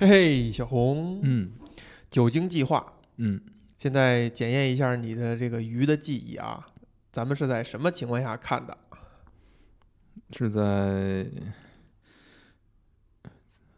[0.00, 1.50] 嘿嘿，小红，嗯
[2.08, 3.38] 酒精计划，嗯，
[3.76, 6.66] 现在检验一下你的这个鱼的记忆啊，
[7.12, 8.74] 咱们是在什么情况下看的？
[10.30, 11.26] 是在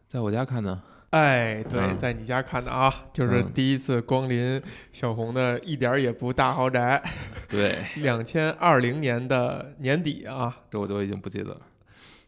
[0.06, 0.80] 在我家看的。
[1.11, 4.62] 哎，对，嗯在你家看的啊，就是嗯第一次光临
[4.93, 7.02] 小红的一点儿也不大豪宅，
[7.50, 11.61] 对，两千二零年的年底啊，这我就已经不记得了。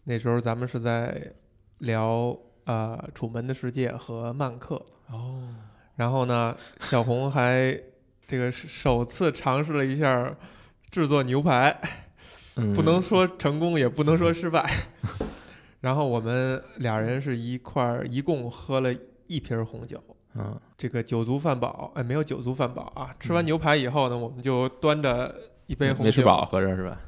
[0.03, 1.33] 那时候咱们是在
[1.79, 4.77] 聊呃《楚门的世界》和《曼克》，
[5.15, 5.49] 哦，
[5.97, 7.79] 然后呢，小红还
[8.27, 10.31] 这个首次尝试了一下
[10.91, 11.79] 制作牛排，
[12.57, 14.69] 嗯，不能说成功，也不能说失败。
[15.81, 18.91] 然后我们俩人是一块儿，一共喝了
[19.27, 20.03] 一瓶红酒。
[20.37, 23.15] 嗯这个酒足饭饱，哎，没有酒足饭饱啊！
[23.21, 25.33] 吃完嗯牛排以后呢，我们就端着
[25.67, 26.99] 一杯红酒，没吃饱，合着是吧？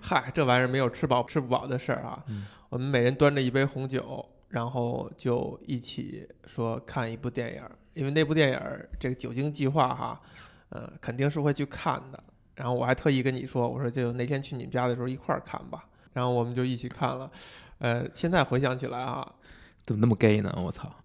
[0.00, 2.22] 嗨，这玩意儿没有吃饱吃不饱的事儿啊。
[2.28, 10.20] 嗯我们每人端着一杯红酒，然后就一起说看一部电影儿，因为那部电影儿这个酒精计划哈，
[10.68, 12.22] 呃，肯定是会去看的。
[12.54, 15.86] 然后我还特意跟你说，我说就那天去你们家的时候一块儿看吧。
[16.12, 17.30] 然后我们就一起看了，
[17.78, 19.26] 呃，现在回想起来啊，
[19.86, 20.54] 怎么那么 gay 呢？
[20.62, 20.94] 我操！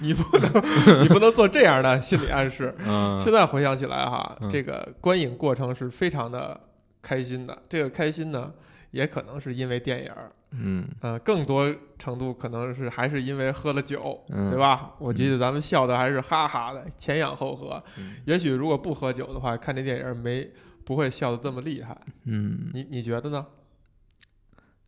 [0.00, 2.74] 你不能你不能做这样的心理暗示。
[2.80, 6.60] 嗯，现在回想起来哈，嗯这个观影过程是非常的
[7.00, 7.62] 开心的。
[7.70, 8.52] 这个开心呢，
[8.94, 14.58] 也可能是因为电影儿，嗯呃，更多程度可能是还是因为喝了酒，嗯，对？
[14.58, 14.92] 吧？
[15.00, 17.82] 我记得咱们笑的还是哈哈的，前仰后合。
[17.98, 20.48] 嗯也许如果不喝酒的话，看这电影儿没
[20.84, 21.98] 不会笑的这么厉害。
[22.26, 23.44] 嗯，你你觉得呢？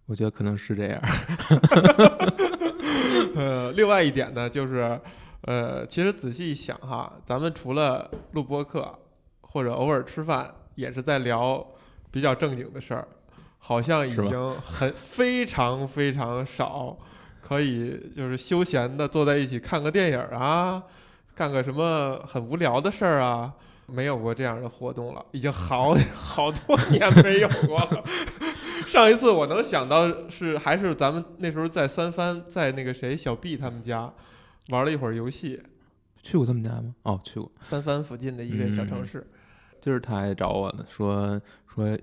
[0.07, 1.03] 我觉得可能是这样。
[3.34, 5.01] 呃，另外一点呢，就是
[5.41, 8.97] 呃，其实仔细一想哈，咱们除了录播课
[9.41, 11.67] 或者偶尔吃饭，也是在聊
[12.12, 13.09] 比较正经的事儿，
[13.67, 16.97] 好像已经很 非常非常少
[17.42, 20.81] 可以就是休闲的坐在一起看个电影儿啊，
[21.34, 23.53] 干个什么很无聊的事儿啊。
[23.88, 28.04] 没有过这样的活动了，已经好 好多年没有过了。
[28.87, 34.12] 上一次我能想到是还是咱们那时候在三番，在那个谁小 B 他们家
[34.71, 35.60] 玩了一会儿游戏，
[36.22, 36.94] 去过他们家吗？
[37.03, 37.50] 哦，去过。
[37.62, 39.27] 三藩附近的一个小城市。
[39.86, 41.41] 今儿他还找我呢，说
[41.72, 41.97] 说呃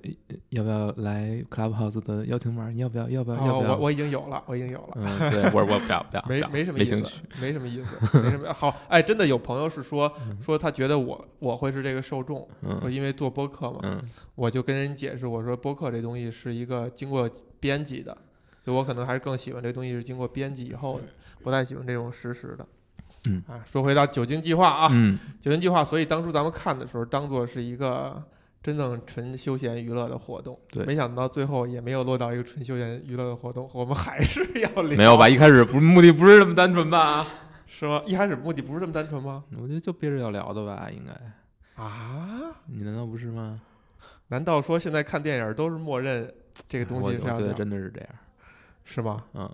[0.51, 2.69] 要不要来 Clubhouse 的邀请码？
[2.69, 3.09] 你要不要？
[3.09, 3.35] 要不要？
[3.45, 3.71] 要哦，不要？
[3.73, 8.51] 我我已经有了，我已经有了，嗯，对，我我不要不要，没没什么意思没兴趣。，没什么意思，没什么。
[8.55, 12.47] 好，哎，真的有朋友是说嗯说他觉得我我会是这个受众，
[12.89, 14.01] 因为做播客嘛，嗯
[14.35, 17.29] 我就跟人解释我说播客这东西是一个经过
[17.59, 18.17] 编辑的，
[18.65, 21.07] 就我可能还是更喜欢这东西是经过编辑以后的，
[21.44, 22.65] 不太喜欢这种实时的。
[23.29, 28.22] 嗯啊，说回到酒精计划啊，嗯酒精计划，所以当初咱们看的时候，当做是一个
[28.61, 30.59] 真正纯休闲娱乐的活动。
[30.69, 34.97] 对没想到最后也没有落到一个纯休闲娱乐的活动，我们还是要聊。
[34.97, 35.28] 没有吧？？
[35.29, 37.25] 一开始不目的不是这么单纯吧？
[37.66, 38.01] 是吗？
[38.06, 39.44] 一开始目的不是这么单纯吗？
[39.57, 41.81] 我觉得就憋着要聊的吧，应该。
[41.81, 42.41] 啊？
[42.67, 43.59] 你难道不是吗？
[44.28, 46.31] 难道说现在看电影都是默认
[46.67, 48.09] 这个东西我觉得真的是这样。
[48.85, 49.23] 是吗？
[49.33, 49.50] 嗯，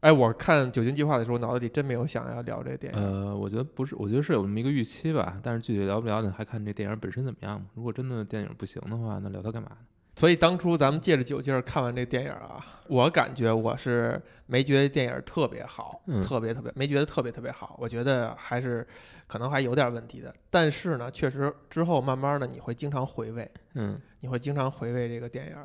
[0.00, 3.00] 哎，我看酒精计划的时候，脑子里真没有想要聊这个电影。
[3.00, 7.66] 呃，我觉得不是，我觉得是有那么一个预期吧，但是具体聊不聊呢，还看这电影本身怎么样嘛。
[7.74, 9.76] 如果真的电影不行的话，那聊它干嘛呢？
[10.18, 18.86] 所以当初咱们借着酒劲儿看完这电影啊，我感觉我是没觉得电影特别好，嗯特别特别没觉得特别特别好，我觉得还是
[19.26, 20.34] 可能还有点问题的。
[20.48, 25.56] 但是呢，确实之后慢慢的你会经常回味，嗯你会经常回味这个电影。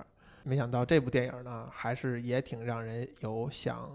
[0.44, 3.90] 没想到这部电影呢，还是也挺让人有想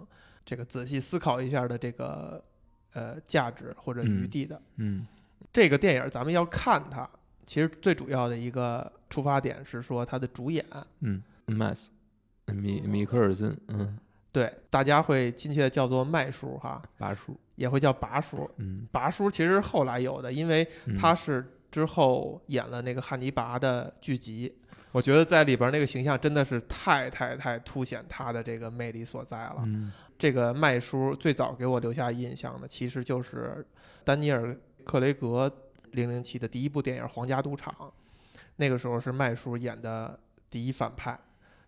[0.47, 2.43] 这个仔细思考一下的这个
[2.95, 4.63] 呃价值或者余嗯地的。
[4.77, 5.07] 嗯
[5.53, 7.09] 这个电影咱们要看它，
[7.45, 10.65] 其实最主要的一个出发点是说它的主演。
[11.01, 11.89] 嗯，Mass，
[12.47, 13.99] 米米克尔森，嗯，
[14.33, 18.49] 对，大家会亲切的叫做麦叔哈，拔叔，也会叫拔叔。
[18.59, 24.55] 嗯，拔叔其实是后来有的，因为嗯他是之后演了那个汉尼拔的剧集，
[24.97, 29.57] 我觉得在里边那个形象真的是太太太凸显他的这个魅力所在了。
[29.67, 33.63] 嗯这个麦叔最早给我留下印象的，其实就是
[34.05, 34.55] 丹尼尔·
[34.87, 35.55] 克雷格
[35.91, 37.75] 零零七的第一部电影《皇家赌场》，
[38.57, 41.19] 那个时候是麦叔演的第一反派，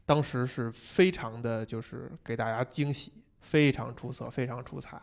[0.07, 4.99] 当时是非常的就是给大家惊喜，非常出色，非常出彩。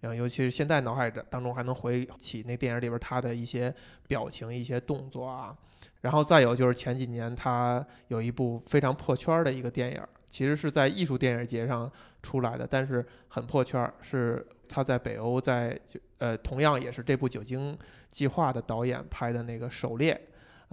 [0.00, 3.74] 然后，尤其是现在脑海当中还能回起那电影里边他的一些
[4.06, 5.56] 表情、一些动作啊。
[6.02, 11.90] 然后再有就是前几年他有一部非常破圈儿的一个电影，其实是在艺术电影节上
[12.22, 15.78] 出来的，但是很破圈儿，是他在北欧在
[16.18, 17.76] 呃同样也是这部《酒精
[18.10, 20.14] 计划》的导演拍的那个《狩猎》，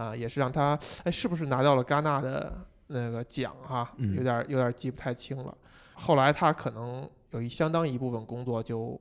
[0.02, 2.56] 啊、也是让他哎是不是拿到了戛纳的
[2.88, 5.58] 那个奖哈，嗯有点有点记不太清了。
[5.96, 9.00] 后来他可能有一相当一部分工作就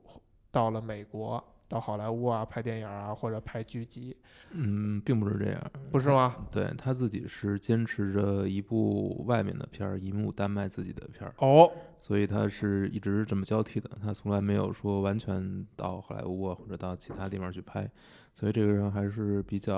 [0.51, 4.15] 到了美国，到好莱坞啊拍电影啊或者拍剧集，
[4.51, 6.35] 嗯，并不是这样，不是吗？
[6.51, 17.89] 对他自己是坚持着一部外面的片儿，一部丹麦自己的片儿，哦，所以他是一直这么交替的，他从来没有说完全到好莱坞啊或者到其他地方去拍，
[18.33, 19.75] 所以这个人还是比较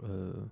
[0.00, 0.48] 呃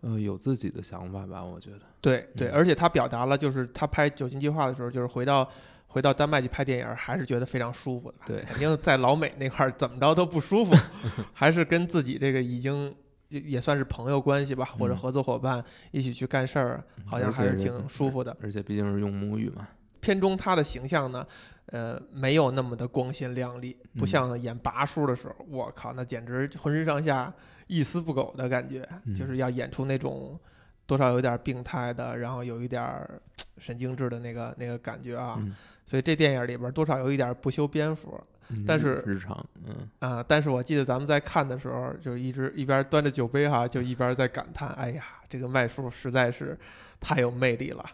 [0.00, 1.80] 呃有自己的想法吧，我觉得。
[2.00, 2.54] 对对，嗯。
[2.54, 5.48] 而且他表达了就是他拍《酒精计划》的时候，就是回到
[5.88, 8.18] 回到丹麦去拍电影，还是觉得非常舒服的。
[8.26, 10.74] 对肯定在老美那块儿怎么着都不舒服，
[11.34, 12.94] 还是跟自己这个已经
[13.28, 18.36] 也也算是朋友关系吧，或者嗯合作伙伴一起去干事儿，好像还是挺舒服的。
[18.42, 19.66] 而且毕竟是用母语嘛，
[20.00, 21.26] 片中他的形象呢，
[21.66, 27.32] 呃，没有那么的光鲜亮丽，不嗯像演拔叔的时候，我靠，那简直浑身上下
[27.66, 30.38] 一丝不苟的感觉，嗯就是要演出那种
[30.86, 33.20] 多少有点病态的，然后有一点儿
[33.58, 35.36] 神经质的那个那个感觉啊。
[35.38, 35.54] 嗯，
[35.88, 46.58] 所以这电影里边多少有一点不修边幅嗯但是日常，嗯啊、但是我记得咱们在看的时候，就一直一边端着酒杯哈，就一边在感叹：哎呀，这个麦叔实在是
[47.00, 47.84] 太有魅力了，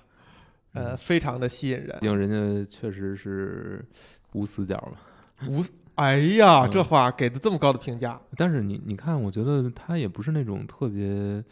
[0.72, 2.06] 呃，嗯非常的吸引人毕。
[2.08, 3.84] 竟人家确实是
[4.32, 5.48] 无死角嘛。
[5.48, 5.64] 无，
[5.94, 11.42] 哎呀，嗯这话给的这么高的评价，但是你你看，我觉得他也不是那种特别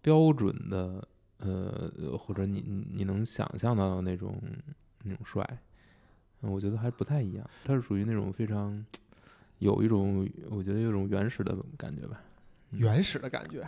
[0.00, 1.06] 标准的，
[1.38, 4.38] 呃，或者你你你能想象到的那种
[5.02, 5.46] 那种帅，
[6.44, 7.48] 嗯我觉得还不太一样。
[7.64, 8.84] 他是属于那种非常
[9.58, 12.20] 有一种，我觉得有一种原始的感觉吧。
[12.72, 13.64] 嗯原始的感觉，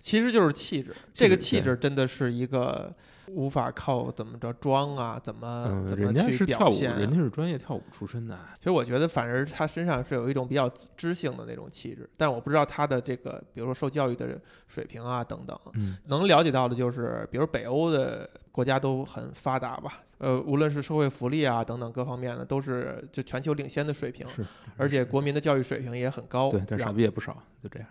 [0.00, 0.92] 其实就是气质。
[1.12, 2.92] 这个气质真的是一个
[3.28, 6.98] 无法靠怎么着装啊，怎么、嗯，怎么人家去是跳舞，表现、啊。
[6.98, 8.36] 人家是专业跳舞出身的。
[8.56, 18.28] 其实我觉得，反而他身上是有一种比较知性的那种气质，但我不知道他的这个，比如说受教育的水平啊等等，嗯能了解到的就是，比如北欧的
[18.58, 24.44] 国家都很发达吧，呃，无论是社会福利啊等等各方面的，都是就全球领先的水平，是，
[24.76, 26.50] 而且国民的教育水平也很高。
[26.50, 27.88] 对，但是傻逼也不少，就这样。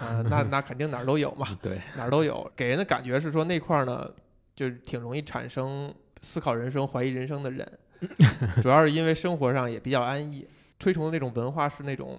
[0.00, 4.10] 啊、那那肯定哪儿都有嘛，对，哪儿都有，给人的感觉是说那块儿呢，
[4.56, 7.70] 就是挺容易产生思考人生、怀疑人生的人，
[8.64, 12.18] 主要是因为生活上也比较安逸，推崇的那种文化是那种，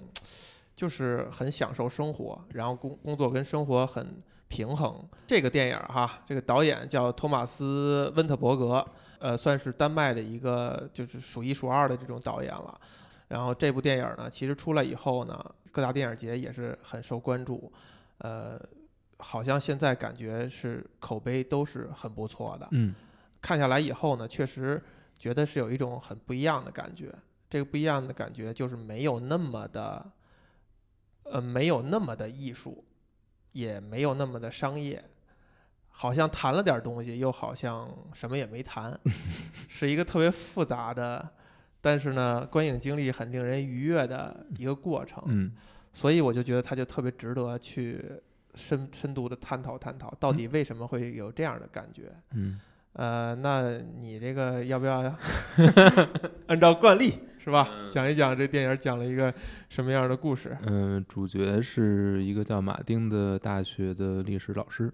[0.76, 5.02] 就是很享受生活，然后工工作跟生活很平衡。
[5.26, 8.86] 这个电影儿哈，这个导演叫托马斯·温特伯格，
[9.20, 12.78] 呃，算是丹麦的一个就是数一数二的这种导演了。
[13.30, 17.72] 然后这部电影儿呢，其实出来以后呢，各大电影节也是很受关注，
[18.18, 18.60] 呃，
[19.20, 22.68] 好像现在感觉是口碑都是很不错的。
[22.72, 22.94] 嗯
[23.42, 24.84] 看下来以后呢，确实
[25.18, 27.14] 觉得是有一种很不一样的感觉。
[27.50, 30.06] 这个不一样的感觉就是没有那么的，
[31.24, 32.84] 呃，没有那么的艺术，
[33.60, 35.04] 也没有那么的商业，
[35.90, 41.30] 好像谈了点东西，又好像什么也没谈， 是一个特别复杂的，
[41.82, 45.22] 但是呢，观影经历很令人愉悦的一个过程。
[45.28, 45.52] 嗯
[45.92, 48.00] 所以我就觉得它就特别值得去
[48.54, 52.14] 深深度的探讨探讨，到底为什么会有这样的感觉。
[52.36, 52.60] 嗯，
[52.94, 55.02] 呃，那你这个要不要
[56.46, 57.18] 按照惯例
[57.50, 59.34] 是吧，讲一讲这电影讲了一个
[59.70, 60.56] 什么样的故事？
[60.68, 64.94] 嗯，主角是一个叫马丁的大学的历史老师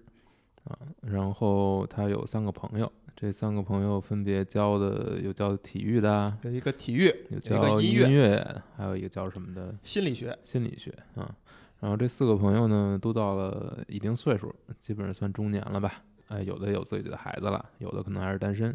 [0.64, 11.30] 啊，然后他有三个朋友，这三个朋友分别教的有教体育的啊，有一个体育，有教音音乐乐，还有一个教什么的心理学，心理学啊。
[11.80, 16.02] 然后这四个朋友呢，都到了一定岁数，基本上算中年了吧。
[16.28, 18.74] 哎，有的有自己的孩子了，有的可能还是单身。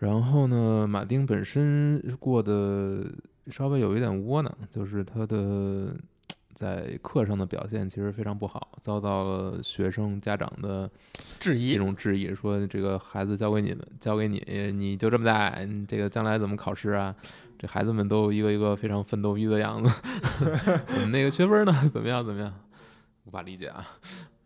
[0.00, 3.04] 然后呢，马丁本身过得
[3.48, 5.94] 稍微有一点窝囊，就是他的
[6.54, 10.90] 在课上的表现其实非常不好，遭到了学生家长的
[11.38, 14.42] 质疑，这种质疑，说这个孩子交给你们，交给你，
[14.72, 17.14] 你就这么大，你这个将来怎么考试啊？
[17.58, 19.94] 这孩子们都一个一个非常奋斗逼的样子，
[20.96, 22.50] 我们那个学分呢，怎么样怎么样？
[23.24, 23.86] 无法理解啊。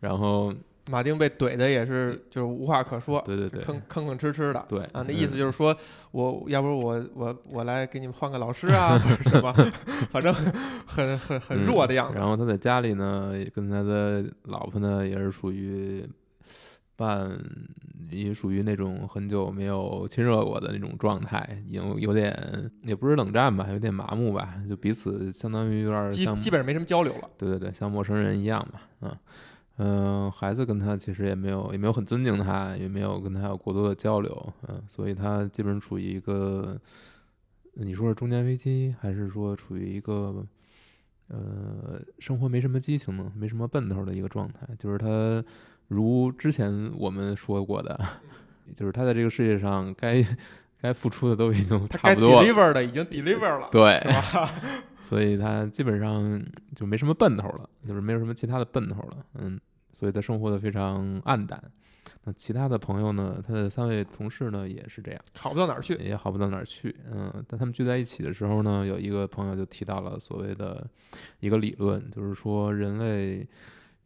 [0.01, 0.53] 然后，
[0.89, 4.65] 马丁被怼的也是就是无话可说，对对对，吭吭吭哧哧的。
[4.69, 5.75] 对啊，那意思嗯就是说，
[6.11, 9.53] 我要不我我我来给你们换个老师啊， 或者什么，
[10.11, 10.33] 反正
[10.85, 12.17] 很很很弱的样子。
[12.17, 16.07] 嗯然后他在家里呢，跟他的老婆呢，也是属于
[16.95, 17.37] 半，
[18.11, 22.31] 也属于那种很久没有亲热过的那种状态，已经有点
[22.83, 27.29] 也不是冷战吧，有点麻木吧，就彼此相当于有点基基本上没什么交流了。
[27.37, 29.11] 对对对，像陌生人一样嘛，嗯
[29.77, 36.79] 嗯、孩子跟他其实也没有也没有很尊敬他，也没有跟他有过多的交流，嗯，所以他基本处于一个，
[37.73, 40.45] 你说是中年危机，还是说处于一个，
[41.27, 45.43] 呃，生活没什么激情呢，没什么奔头的一个状态，就是他
[45.87, 47.99] 如之前我们说过的，
[48.73, 50.25] 就是他在这个世界上该
[50.85, 54.01] 该付出的都已经差不多了，deliver 的已经 deliver 了，对，
[55.01, 56.43] 所以他基本上
[56.75, 59.59] 就没什么奔头了，就是没有什么其他的奔头了，嗯，
[59.93, 61.61] 所以他生活的非常暗淡。
[62.23, 65.95] 那其他的朋友呢，他的三位同事呢也是这样，好不到哪儿去。
[65.95, 70.87] 也好不到哪儿去，嗯，但他们聚在一起的时候呢，有一个朋友就提到了所谓的
[71.39, 73.47] 一个理论，就是说人类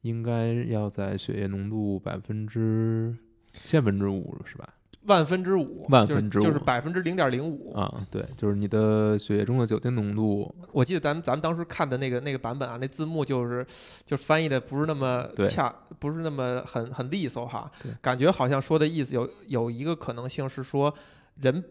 [0.01, 3.15] 应该要在血液浓度百分之
[3.61, 4.67] 千分之五，是吧？
[5.03, 6.41] 万分之五，万分之五。
[6.41, 7.73] 就是就是百分之零点零五。
[7.73, 13.65] 啊，对，就是你的血液中的酒精浓度，我记得咱们咱们当时看的那个那个版本啊，那字幕就是
[14.05, 20.93] 就是翻译的不是那么恰，不是那么很很利索哈，感觉好像说的意思有有一个可能性是说
[21.41, 21.63] 人。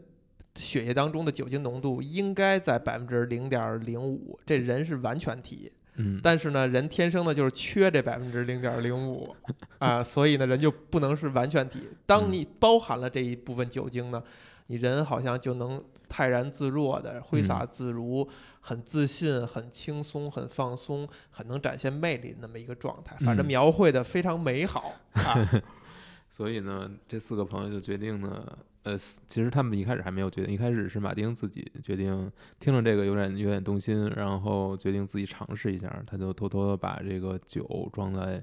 [0.55, 9.35] 血液当中的酒精浓度应该在百分之零点零五，这人是完全体，嗯，但是呢，人天生的就是缺这百分之零点零五
[9.79, 11.89] 啊，所以呢，人就不能是完全体。
[12.07, 14.23] 当嗯你包含了这一部分酒精呢，
[14.69, 18.29] 你人好像就能泰然自若的挥洒嗯自如，
[18.61, 23.17] 很自信、很轻松、很放松，很能展现魅力那么一个状态。
[23.21, 25.63] 反正嗯描绘的非常美好啊。
[26.31, 28.47] 所以呢，这四个朋友就决定呢，
[28.85, 38.43] 呃，其实他们一开始还没有决定，一开始是马丁自己决定，听了这个有点有点动心，然后决定自己尝试一下，他就偷偷的把这个酒装在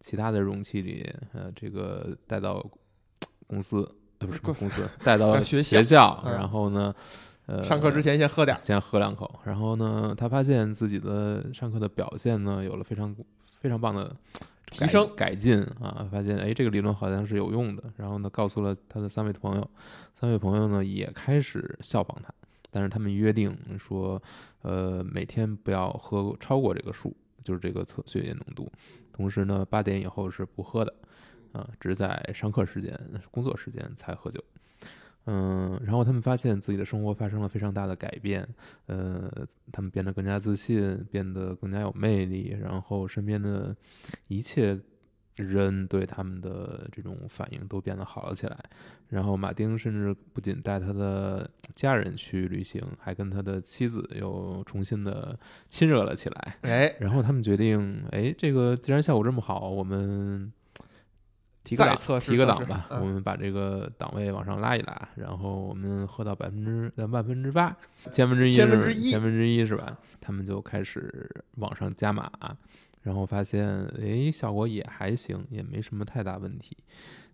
[0.00, 2.64] 其他的容器里，呃，这个带到
[3.46, 3.78] 公司，
[4.18, 6.94] 呃，不是公公司，带到 学学校嗯然后呢，
[7.46, 13.14] 呃，上课之前先喝点，先喝两口，然后呢，他发现自己的上课的表现呢有了非常
[13.60, 14.14] 非常棒的改
[14.70, 19.70] 提升改进啊，发现哎这个理论好像是有用的，然后呢告诉了他的三位朋友，
[20.12, 22.32] 三位朋友呢也开始效仿他，
[22.70, 24.20] 但是他们约定说，
[24.62, 28.70] 呃每天不要喝超过这个数，就是这个测血液浓度，
[29.12, 30.92] 同时呢八点以后是不喝的，
[31.52, 32.98] 啊，只在上课时间、
[33.30, 34.42] 工作时间才喝酒。
[35.26, 38.48] 嗯，然后他们发现自己的生活发生了非常大的改变，
[38.86, 39.30] 呃，
[39.72, 43.76] 他们变得更加自信，变得更加有魅力，然后身边的
[44.28, 44.80] 一切
[45.34, 48.56] 人对他们的这种反应都变得好了起来。
[49.08, 56.56] 然后马丁甚至不仅带他的家人去旅行，还跟他的妻子又重新的亲热了起来。
[56.62, 60.52] 哎，然后他们决定，哎，这个既然效果这么好，我们
[61.66, 67.76] 提个档再测，试提个档吧，嗯我们把这个档位往上拉一拉，然后我们喝到百分之呃万分之八，
[68.12, 69.98] 千分之一，千分之一千分之一是吧？
[70.20, 72.30] 他们就开始往上加码，
[73.02, 73.68] 然后发现，
[74.00, 76.76] 哎，效果也还行，也没什么太大问题。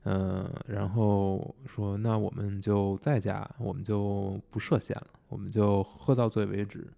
[0.04, 6.90] 嗯、然后说那我们就再加，我们就不设限了，我们就喝到醉为止。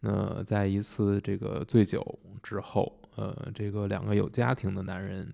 [0.00, 5.28] 那在一次这个醉酒之后，呃，这个两个有家庭的男人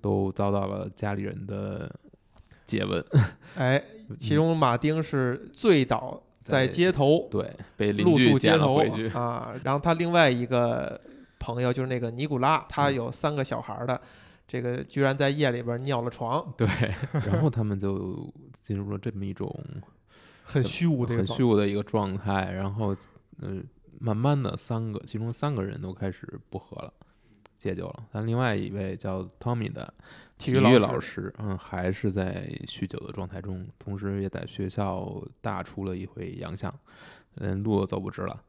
[0.00, 1.90] 都遭到了家里人的
[2.66, 3.04] 诘问，
[3.56, 3.82] 哎，
[4.18, 9.54] 其中马丁是醉倒在街头，对被邻露居捡了回去，啊。
[9.64, 11.00] 然后他另外一个
[11.38, 14.00] 朋友就是那个尼古拉，他嗯有三个小孩儿的，
[14.46, 16.66] 这个居然在夜里边尿了床，对，
[17.12, 19.54] 然后他们就进入了这么一种
[20.44, 22.96] 很虚无的一个很状虚无的一个状态，然后
[23.40, 23.62] 呃，
[24.00, 26.92] 慢慢的三个，其中三个人都开始不和了，
[27.58, 29.92] 戒酒了，但另外一位叫 Tommy 的
[30.38, 36.72] 体育育老师师，嗯，还是在酗酒的状态中，同时也在学校大出了一回洋相，
[37.34, 38.40] 连路都走不直了。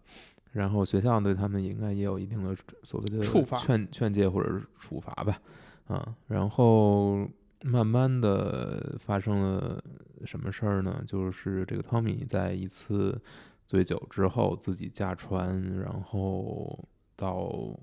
[0.52, 5.40] 然后学校对他们应该也有一定的所谓的处罚劝劝诫或者是处罚吧，
[5.88, 7.28] 啊，然后
[7.64, 9.84] 慢慢的发生了
[10.26, 11.04] 什么事儿呢？
[11.06, 13.22] 就是这个汤米在一次
[13.66, 16.84] 醉酒之后自己驾船，然后
[17.20, 17.36] 到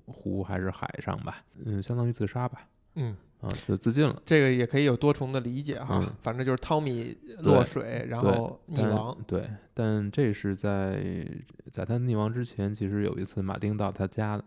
[0.07, 4.19] 湖还是海上吧，嗯，相当于自杀吧，嗯，啊，自自尽了。
[4.25, 5.99] 这个也可以有多重的理解哈。
[6.01, 9.15] 嗯反正就是汤米落水，然后溺亡。
[9.27, 11.23] 对，但这是在
[11.71, 14.43] 在他溺亡之前，其实有一次马丁到他家的，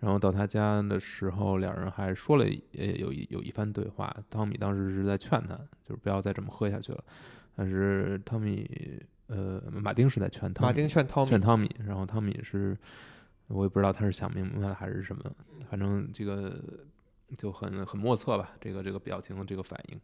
[0.00, 4.12] 然后到他家的时候，两人还说了一呃有一有一番对话。
[4.28, 7.04] 汤米当时是在劝他，就是不要再这么喝下去了，
[7.54, 8.68] 但是汤米
[9.28, 12.76] 呃马丁是在劝汤米，马丁劝汤米劝，汤米，然后汤米是，
[13.48, 15.22] 我也不知道他是想明白了还是什么，
[15.70, 16.54] 反正这个
[17.36, 20.00] 就很很莫测吧，这个这个表情这个反应。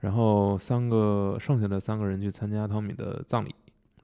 [0.00, 3.54] 然后三个剩下的三个人去参加汤米的葬礼，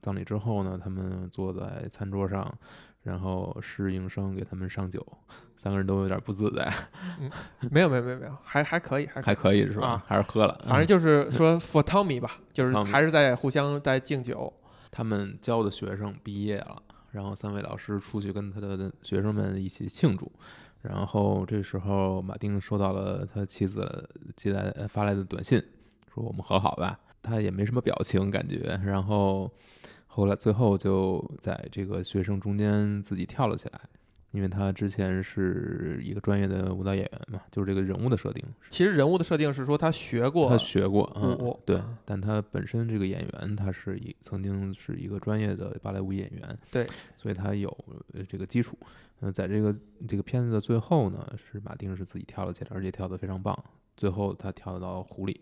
[0.01, 2.51] 葬礼之后呢，他们坐在餐桌上，
[3.03, 5.05] 然后侍应生给他们上酒，
[5.55, 6.71] 三个人都有点不自在，
[7.69, 9.35] 没有没有没有没有，还还可以，还可还以。
[9.35, 9.87] 可以是吧？
[9.87, 14.51] 啊还是喝了，反正就是说 for Tommy 吧，就是还是在互相在敬酒。
[14.95, 16.81] 他们教的学生毕业了，
[17.13, 20.31] 然后三位老师出去跟他的学生们一起庆祝，
[20.81, 25.63] 然后这时候马丁收到了他妻子寄来发来的短信，
[26.11, 26.99] 说我们和好吧。
[27.21, 29.49] 他也没什么表情感觉，然后
[30.07, 33.79] 后来最后就在这个学生中间自己跳了起来。
[34.33, 38.43] 因为他之前是一个专业的舞蹈演员嘛，就是这个人物的设定。
[38.69, 41.77] 其实人物的设定是说他学过，他学过，嗯，对。
[41.77, 46.85] 嗯但他本身这个演员，他是一曾经是一个专业的芭蕾舞演员，对，
[47.15, 47.69] 所以他有
[48.13, 48.77] 呃这个基础。
[49.21, 49.73] 嗯，在这个
[50.07, 53.57] 这个片子的最后呢，是马丁是自己跳了起来，而且跳得非常棒。
[53.95, 55.39] 最后他跳到湖里，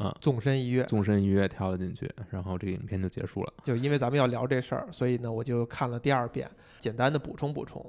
[0.00, 3.52] 啊，纵身一跃，纵身一跃跳了进去，然后这个影片就结束了。
[3.62, 7.84] 就因为咱们要聊这事儿，所以呢，我就看了第二遍，简单的补充补充。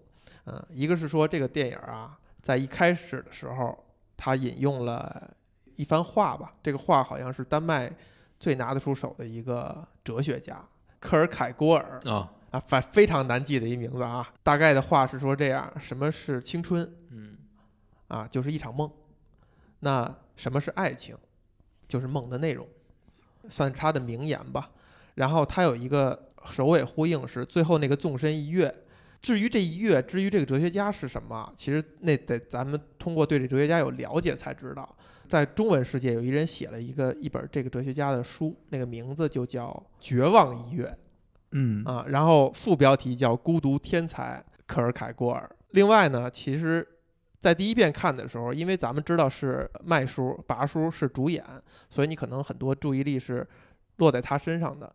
[0.45, 3.85] 嗯，一个是说这个电影啊，在一开始的时候，
[4.17, 5.31] 他引用了
[5.75, 7.91] 一番话吧，这个话好像是丹麦
[8.39, 10.61] 最拿得出手的一个哲学家
[10.99, 14.27] 克尔凯郭尔啊啊，反非常难记的一名字啊。
[14.43, 16.91] 大概的话是说这样：什么是青春？
[17.11, 17.37] 嗯
[18.07, 18.91] 啊，就是一场梦。
[19.79, 21.15] 那什么是爱情？
[21.91, 22.65] 就是梦的内容，
[23.49, 24.71] 算是他的名言吧。
[25.15, 28.73] 然后他有一个首尾呼应，是最后那个纵身一跃。
[29.21, 34.95] 至于这一跃，至于这个哲学家是什么，其实那得咱们通过对这哲学家有了解才知道。
[35.27, 39.67] 在中文世界，有一人写了一个一本这个哲学家的书，那个名字就叫
[39.99, 40.85] 《绝望一跃》。
[41.51, 45.45] 嗯啊，然后副标题叫《孤独天才科尔凯郭尔》。
[45.71, 46.87] 另外呢，其实，
[47.41, 51.43] 在第一遍看的时候，因为咱们知道是麦叔、拔叔是主演，
[51.89, 53.45] 所以你可能很多注意力是
[53.97, 54.93] 落在他身上的。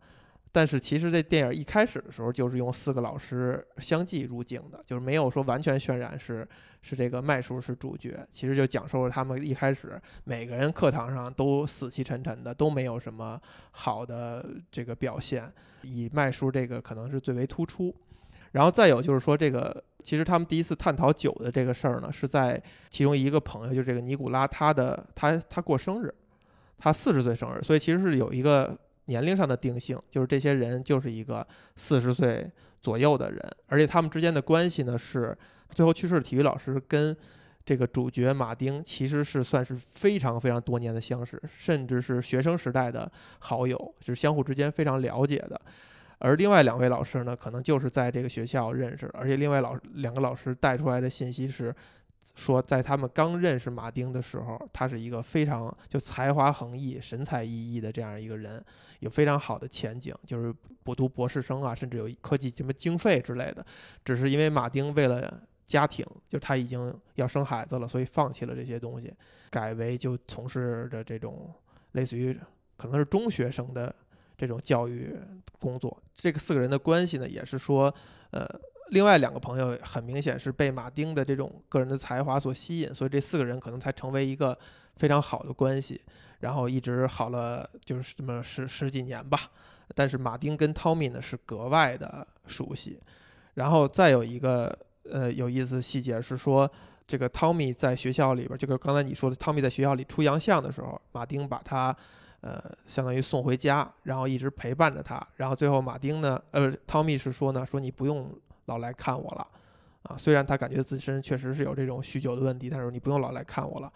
[0.52, 6.48] 但是其实这电影一开始的时候就是用四个老师相继入镜的，就是没有说完全渲染是
[6.80, 13.38] 是这个麦叔是主角，其实就讲述了他们一开始每个人课堂上都死气沉沉的，都没有什么
[13.72, 17.94] 好的这个表现，以麦叔这个可能是最为突出。
[18.52, 26.14] 然后再有就是说，这个其实他们第一次探讨酒的这个事儿呢，是在其中一个朋友，就是这个尼古拉，他的他他过生日，
[26.78, 28.76] 他四十岁生日，所以其实是有一个
[29.06, 32.50] 年龄上的定性，就是这些人就是一个四十岁
[32.80, 35.36] 左右的人，而且他们之间的关系呢是
[35.70, 37.14] 最后去世的体育老师跟
[37.64, 45.60] 这个主角马丁其实是算是非常非常多年的相识，甚至是学生时代的好友，就是相互之间非常了解的。
[46.18, 51.74] 而另外两位老师呢，可能就是在这个学校认识，而且另外老两个老师带出来的信息是，
[52.34, 58.62] 说在他们刚认识马丁的时候，他是一个非常就才华横溢、神采奕奕的这样一个人，
[59.00, 63.64] 有非常好的前景，就是补读博士生啊，甚至有科技什么经费之类的。
[64.04, 69.12] 只是因为马丁为了家庭，就他已经要生孩子了，所以放弃了这些东西，
[69.50, 71.52] 改为就从事着这种
[71.92, 72.38] 类似于
[72.76, 73.94] 可能是中学生的
[74.38, 75.14] 这种教育
[75.58, 76.02] 工作。
[76.16, 77.94] 这个四个人的关系呢，也是说，
[78.30, 78.48] 呃，
[78.90, 84.58] 另外两个朋友很明显是被马丁的这种个人的才华所吸引，所以这四个人可能才成为一个
[84.96, 86.00] 非常好的关系，
[86.40, 89.50] 然后一直好了就是这么十十几年吧。
[89.94, 92.98] 但是马丁跟汤米呢是格外的熟悉，
[93.54, 94.76] 然后再有一个
[95.08, 96.68] 呃有意思的细节是说，
[97.06, 101.96] 这个汤米在学校里边，这个刚才你说的汤米在学校里出洋相的时候，马丁把他
[102.40, 108.30] 呃相当于送回家，然后一直陪伴着他，然后最后马丁呢，呃汤米是说呢，说你不用
[108.66, 109.46] 老来看我了，
[110.02, 113.92] 啊，虽然他感觉自身确实是有这种酗酒的问题，但是你不用老来看我了，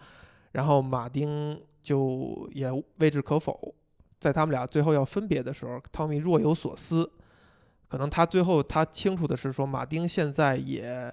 [0.51, 3.73] 然后马丁就也未置可否。
[4.19, 7.09] 在他们俩最后要分别的时候，汤米若有所思。
[7.87, 11.11] 可能他最后他清楚的是说，马丁现在也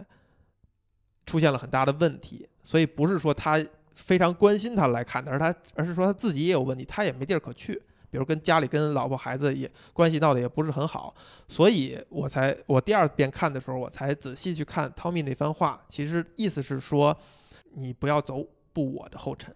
[1.26, 3.58] 出现了很大的问题，所以不是说他
[3.98, 7.74] 非常关心他来看的，而他而是说他自己也有问题，他也没地儿可去。
[8.10, 11.14] 比如跟家里跟老婆孩子也关系闹得也不是很好，
[11.46, 15.80] 所以我才我第二遍看的时候，我才仔细去看汤米那番话。
[15.88, 17.14] 其实意思是说，
[17.74, 19.54] 你不要走步我的后尘，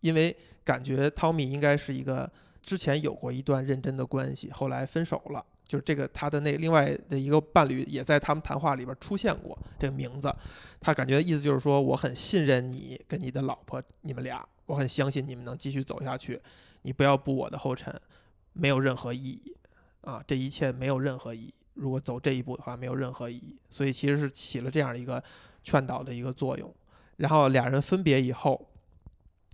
[0.00, 2.30] 因为感觉汤米应该是一个。
[2.64, 5.44] 之前有过一段认真的关系，后来分手了。
[5.64, 10.34] 就是这个他的那另外的一个伴侣也在他们谈话里边出现过这个名字。
[10.80, 16.40] 他感觉意思就是说，我很信任你跟你的老婆，你们俩，我很相信你们能继续走下去。
[16.82, 17.94] 你不要步我的后尘，
[18.52, 19.56] 没有任何意义
[20.02, 20.22] 啊！
[20.26, 21.54] 这一切没有任何意义。
[21.74, 23.56] 如果走这一步的话，没有任何意义。
[23.70, 25.22] 所以其实是起了这样一个
[25.62, 26.72] 劝导的一个作用。
[27.16, 28.68] 然后俩人分别以后，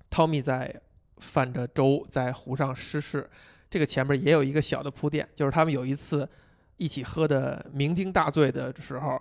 [0.09, 0.81] 汤米在。
[1.21, 3.29] 泛着舟在湖上失事，
[3.71, 6.29] 这个前面也有一个小的铺垫，就是他们有一次
[6.77, 9.17] 一起喝的酩酊大醉的时候，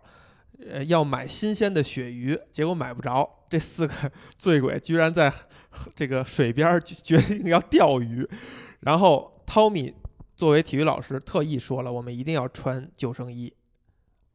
[0.67, 3.29] 呃，要买新鲜的鳕鱼，结果买不着。
[3.47, 3.93] 这四个
[4.37, 5.31] 醉鬼居然在
[5.95, 8.27] 这个水边 决定要钓鱼，
[8.81, 9.93] 然后汤米
[10.35, 13.53] 作为体育老师特意说了，我们一定要穿救生衣，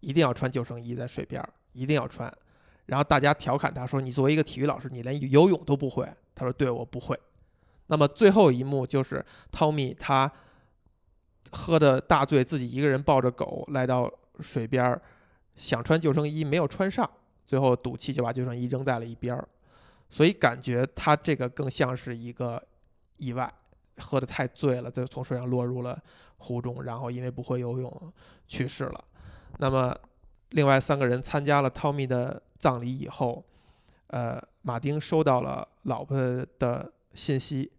[0.00, 2.33] 一定要穿救生衣在水边，一定要穿。
[2.87, 7.18] 然后大家调侃他说：“你作为一个体育老师，你连游泳都不会。”他说：“对，我不会。”
[7.87, 10.31] 那么最后一幕就是汤米他
[11.53, 15.01] 喝的大醉，自己一个人抱着狗来到水边儿，
[15.55, 17.09] 想穿救生衣没有穿上，
[17.47, 19.49] 最后赌气就把救生衣扔在了一边儿。
[20.11, 22.62] 所以感觉他这个更像是一个
[23.16, 23.53] 意外，
[23.99, 26.01] 喝的太醉了，就从水上落入了
[26.38, 28.12] 湖中，然后因为不会游泳
[28.47, 29.05] 去世了。
[29.59, 29.97] 那么
[30.51, 33.44] 另外三个人参加了汤米的葬礼以后，
[34.09, 36.16] 呃，马丁收到了老婆
[36.59, 37.70] 的信息，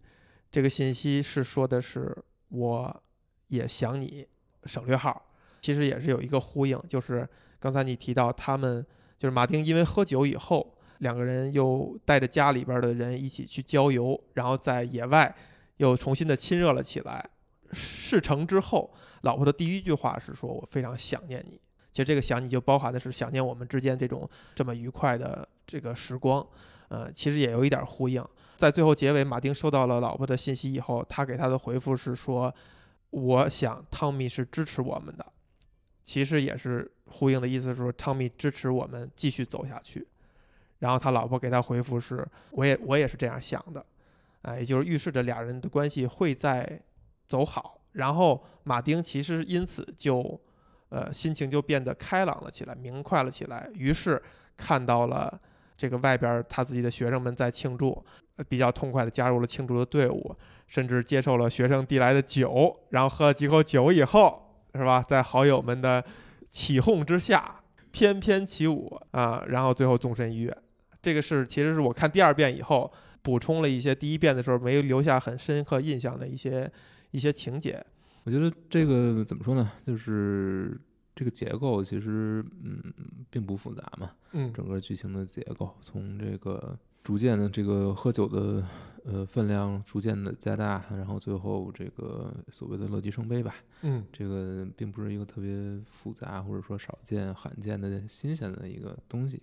[0.56, 2.16] 这个信息是说的是
[2.48, 3.04] 我
[3.50, 4.26] 也想你，
[4.64, 5.22] 省略号，
[5.60, 7.28] 其实也是有一个呼应，就是
[7.60, 8.82] 刚才你提到他们
[9.18, 15.36] 就是马丁因为喝酒以后，两个人又带着家里边的人一起去郊游，然后在野外
[15.76, 17.30] 又重新的亲热了起来。
[17.74, 21.60] 事成之后，老婆的第一句话是说我非常想念你。
[21.92, 26.48] 其实这个想你就包含的是想念我们之间这种这么愉快的这个时光，
[26.88, 28.26] 呃，其实也有一点呼应。
[28.56, 32.54] 在最后结尾，马丁收到了老婆的信息以后，他给他的回复是说
[33.12, 35.26] ：“我想汤米是支持我们的。”
[36.04, 40.08] 其实也是呼应的意思，是说汤米支持我们继续走下去。
[40.80, 43.86] 然后他老婆给他回复是：“我也我也是这样想的。”
[44.44, 46.82] 哎，也就是预示着俩人的关系会在
[47.26, 47.82] 走好。
[47.92, 50.40] 然后马丁其实因此就。
[50.90, 53.70] 呃，心情就变得开朗了起来，明快了起来。
[53.74, 54.22] 于是
[54.56, 55.38] 看到了
[55.76, 58.02] 这个外边他自己的学生们在庆祝，
[58.50, 60.36] 比较痛快的加入了庆祝的队伍，
[60.68, 65.02] 甚至接受了学生递来的酒，然后喝了几口酒以后，是吧？
[65.02, 66.04] 在好友们的
[66.50, 70.58] 起哄之下，翩翩起舞啊，然后最后纵身一跃。
[71.02, 76.70] 这个是其实是我看第二遍以后补充了一些第一遍的时候没有留下很深刻印象的一些
[77.12, 77.82] 一些情节。
[78.24, 79.72] 我觉得这个怎么说呢？
[79.84, 80.76] 就是
[81.14, 82.82] 这个结构其实嗯
[83.30, 84.12] 并不复杂嘛。
[84.32, 88.68] 嗯，整个剧情的结构从这个逐渐的这个喝酒的
[89.04, 93.56] 呃分量逐渐的加大，然后最后这个所谓的乐极生悲吧。
[93.84, 99.40] 嗯，这个并不是一个特别复杂或者说少见罕见的新鲜的一个东西。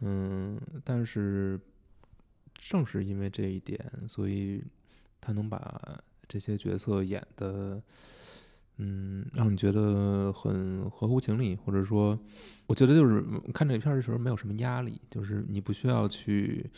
[0.00, 1.58] 嗯，但是
[2.52, 4.62] 正是因为这一点，所以
[5.20, 5.98] 他能把。
[6.26, 7.80] 这些角色演的，
[8.78, 12.18] 嗯，让你觉得很合乎情理，或者说，
[12.66, 16.68] 我觉得就是看这片的时候没有什么压力，就是你不需要去，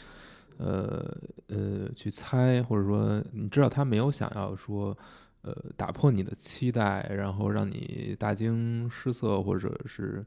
[0.59, 1.16] 呃
[1.48, 4.96] 呃，去猜，或者说你知道他没有想要说，
[5.40, 10.22] 呃，打破你的期待，然后让你大惊失色，或者是，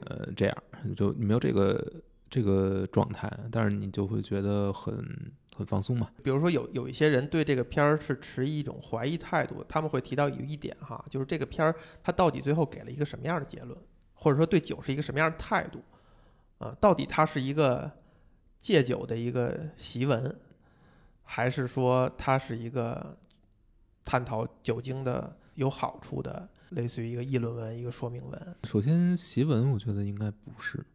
[0.00, 0.56] 呃，这样，
[0.96, 1.92] 就你没有这个
[2.28, 4.96] 这个状态，但是你就会觉得很。
[5.58, 6.08] 很放松嘛？
[6.22, 13.76] 比如说有有一些人对这个片儿是持一种怀疑态度，他们会提到有一点哈，就是这个片儿它到底最后给了一个什么样的结论，
[14.14, 15.82] 或者说对酒是一个什么样的态度？
[16.58, 17.90] 啊，到底它是一个
[18.60, 20.32] 戒酒的一个檄文，
[21.24, 23.18] 还是说它是一个
[24.04, 28.56] 探讨酒精的有好处的，类似于一个议论文、一个说明文？
[28.62, 30.86] 首先，檄文我觉得应该不是，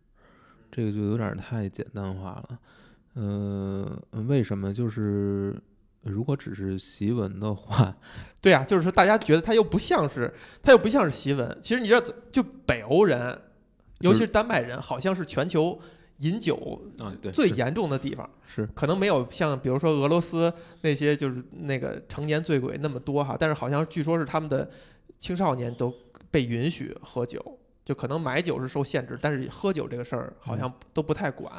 [0.71, 2.60] 这个就有点太简单化了。
[3.13, 4.73] 呃，为什么？
[4.73, 5.56] 就是
[6.02, 7.95] 如果只是檄文的话，
[8.41, 11.58] 对啊，就是说大家觉得它又不像是，它又不像是檄文。
[11.62, 13.39] 其实你知道，就北欧人，
[13.99, 15.80] 尤其是丹麦人，好像是全球
[16.17, 16.82] 饮酒
[17.32, 18.30] 最严重的地方。
[18.45, 24.69] 是，可能没有像比如说俄罗斯那些就是那个成年醉鬼那么多哈，但是好像据说是他们的
[25.19, 25.93] 青少年都
[26.32, 31.52] 被允许喝酒，就可能买酒是受限制，但是喝酒这个事儿好像都不太管。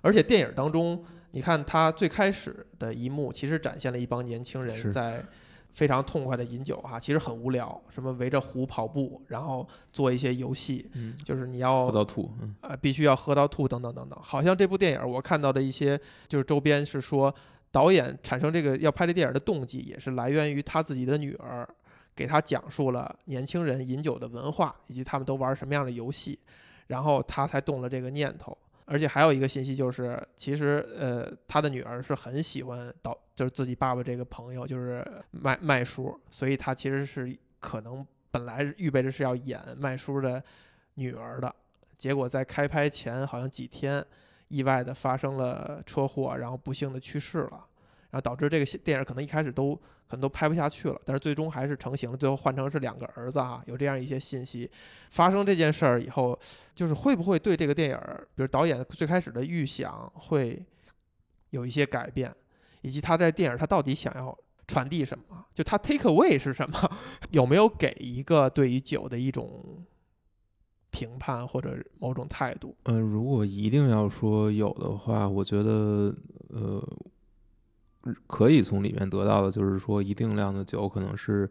[0.00, 5.24] 而且电影当中，你看他最开始的一幕，其实展现了一帮年轻人在
[5.74, 10.90] 非常痛快的饮酒哈，其实很无聊，什么围着湖跑步，然后做一些游戏，
[11.24, 12.32] 就是你要喝到吐，
[12.62, 14.18] 呃，必须要喝到吐等等等等。
[14.20, 17.32] 好像这部电影我看到的一些就是周边是说，
[17.70, 21.68] 导演产生这个要拍这电影的动机，也是来源于他自己的女儿
[22.16, 26.36] 给他讲述了年轻人饮酒的文化，以及他们都玩什么样的游戏，
[26.88, 28.56] 然后他才动了这个念头。
[28.90, 40.42] 而且还有一个信息就是，其实呃，他的女儿是很喜欢导，就是自己爸爸这个朋友，就是麦麦叔，所以他其实是可能本来预备着是要演麦叔的
[40.94, 41.54] 女儿的，
[41.98, 44.04] 结果在开拍前好像几天，
[44.48, 47.66] 意外的发生了车祸，然后不幸的去世了。
[48.10, 52.16] 然后导致这个电影可能一开始都可能都拍不下去了，但是最终还是成型了。
[52.16, 54.70] 最后换成是两个儿子啊，有这样一些信息。
[55.10, 56.38] 发生这件事儿以后，
[56.74, 57.98] 就是会不会对这个电影，
[58.34, 60.64] 比如导演最开始的预想会
[61.50, 62.34] 有一些改变，
[62.82, 65.44] 以及他在电影他到底想要传递什么？
[65.54, 66.98] 就他 take away 是什么？
[67.30, 69.84] 有没有给一个对于酒的一种
[70.90, 72.74] 评判或者某种态度？
[72.84, 76.14] 嗯，如果一定要说有的话，我觉得
[76.48, 76.82] 呃，
[78.26, 81.50] 可以从里面得到的就是说，一定量的酒可能是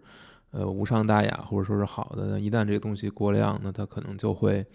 [0.52, 2.40] 呃无伤大雅，或者说是好的。
[2.40, 4.66] 一旦这个东西过量，那它可能就会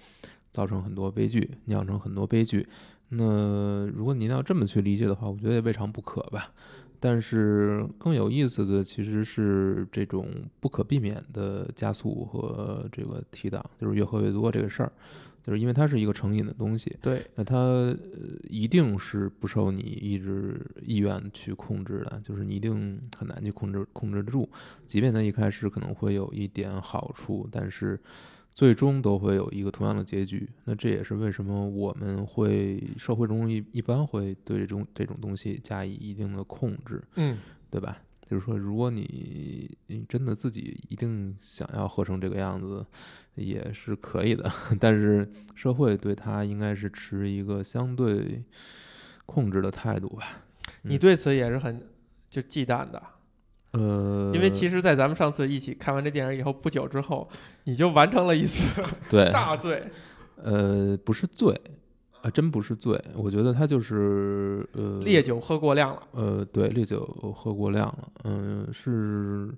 [0.50, 2.68] 造成很多悲剧，酿成很多悲剧。
[3.08, 6.50] 那如果您要这么去理解的话，我觉得也未尝不可吧。
[7.04, 10.28] 但是更有意思的其实是这种
[10.60, 14.92] 不可避免的加速和这个提档，就是越喝越多这个事儿，
[15.42, 17.96] 就是因为它是一个成瘾的东西，对，那它呃
[18.48, 24.48] 一定是不受你意志意愿去控制的，就是你一定很难去控制控制得住，
[24.86, 27.98] 即便它一开始可能会有一点好处，但是。
[28.54, 37.38] 最终都会有一个同样的结局，那这也是为什么我们会社会中一一般会对这种这种东西加以一定的控制，嗯，
[37.70, 37.98] 对吧？
[38.24, 42.84] 就是说，如果你你真的自己一定想要喝成这个样子，
[43.34, 48.42] 也是可以的， 但是社会对他应该是持一个相对
[49.26, 50.44] 控制的态度吧。
[50.82, 51.86] 你对此也是很
[52.30, 53.02] 就忌惮的。
[53.72, 57.28] 呃，因为其实，在咱们上次一起看完这电影以后不久之后，
[57.64, 59.82] 你就完成了一次 对大醉。
[60.36, 61.58] 呃，不是醉
[62.20, 63.02] 啊，真不是醉。
[63.14, 66.02] 我觉得他就是呃，烈酒喝过量了。
[66.12, 67.04] 呃，对，烈酒
[67.34, 68.08] 喝过量了。
[68.24, 69.48] 嗯，是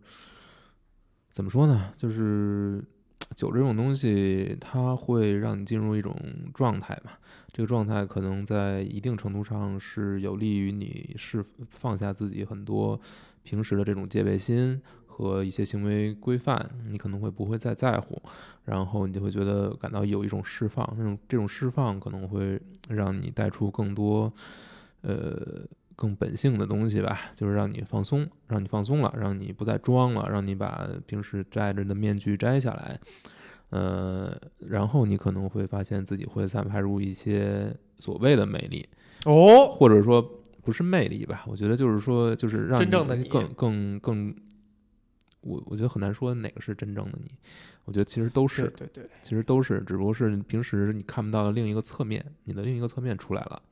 [1.33, 1.91] 怎么说呢？
[1.97, 2.85] 就是
[3.35, 6.15] 酒这种东西，它会让你进入一种
[6.53, 7.11] 状态嘛。
[7.53, 13.01] 这个状态可能在一定程度上是有利于你释放下自己很多。
[13.45, 18.21] 平时的这种戒备心和一些行为规范，你可能会不会再在乎，
[18.65, 24.33] 然后你就会觉得感到有一种释放，那种这种释放可能会让你带出更多，
[25.03, 25.63] 呃，
[25.95, 32.99] 更本性的东西吧，就是让你放松，让你放松了，让你不再装了，让你把平时戴着的面具摘下来，
[33.71, 38.89] 呃，然后你可能会发现自己会散发出一些所谓的魅力，
[39.27, 40.41] 哦，或者说。
[40.65, 41.45] 不是魅力吧？
[41.47, 44.35] 我觉得就是说，就是让你更更更，
[45.41, 47.31] 我我觉得很难说哪个是真正的你。
[47.85, 53.63] 我觉得其实都是，对对，其实都是，只不过是平时你看不到的另一个侧面，你的另一个侧面出来了。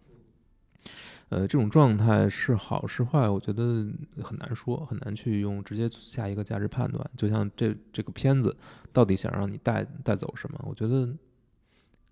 [1.31, 3.91] 呃，这种状态是好是坏，我觉得
[4.23, 7.11] 很难说，很难去用直接下一个价值判断。
[7.17, 8.55] 就像这这个片子
[8.93, 10.63] 到底想让你带带走什么？
[10.69, 11.09] 我觉得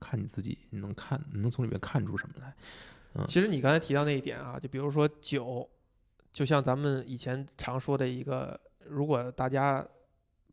[0.00, 2.56] 看你自己，你能看，你能从里面看出什么来。
[3.26, 5.68] 其实你刚才提到那一点啊，就比如说酒，
[6.32, 9.84] 就像咱们以前常说的一个，如果大家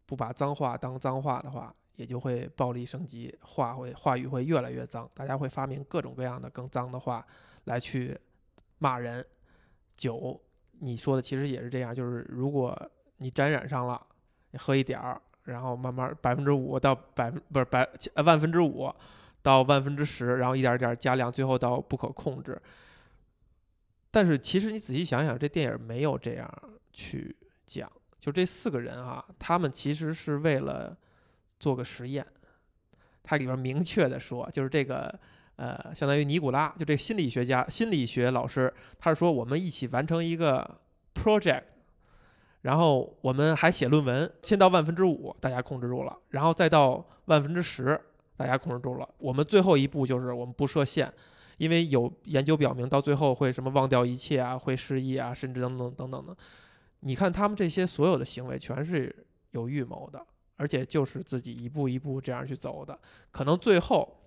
[0.05, 7.25] 不把脏话当脏话的话，也就会暴力升级，话会话语会越来越脏，大家会发明各种各样的更脏的话
[7.65, 8.17] 来去
[8.79, 9.25] 骂人。
[9.95, 10.39] 酒，
[10.79, 12.75] 你说的其实也是这样，就是如果
[13.17, 13.99] 你沾染上了，
[14.51, 17.87] 你喝一点儿，然后慢慢百分之五到百分不是百
[18.23, 18.91] 万分之五。
[19.47, 22.61] 到万分之十，然后一点一点加量，最后到不可控制。
[24.11, 26.51] 但是其实你仔细想想，这电影没有这样
[26.91, 27.33] 去
[27.65, 27.89] 讲。
[28.19, 30.97] 就这四个人啊，他们其实是为了
[31.61, 32.27] 做个实验。
[33.23, 35.17] 它里边明确的说，就是这个
[35.55, 40.79] 呃，相当于尼古拉，就这心理学家、心理学老师，他是说我们一起完成一个
[41.15, 41.63] project，
[42.63, 47.97] 然后我们还写论文，先到万分之五，大家控制住了，然后再到万分之十。
[48.37, 51.11] 大家控制住了，我们最后一步就是我们不设限，
[51.57, 56.37] 因为有研究表明，到最后会什么忘掉一切啊，会失忆啊，甚至等等等等的。
[56.99, 59.13] 你看他们这些所有的行为，全是
[59.51, 60.23] 有预谋的，
[60.57, 62.97] 而且就是自己一步一步这样去走的。
[63.31, 64.19] 可能最后，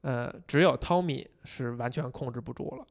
[0.00, 2.86] 呃，只有汤米是完全控制不住了，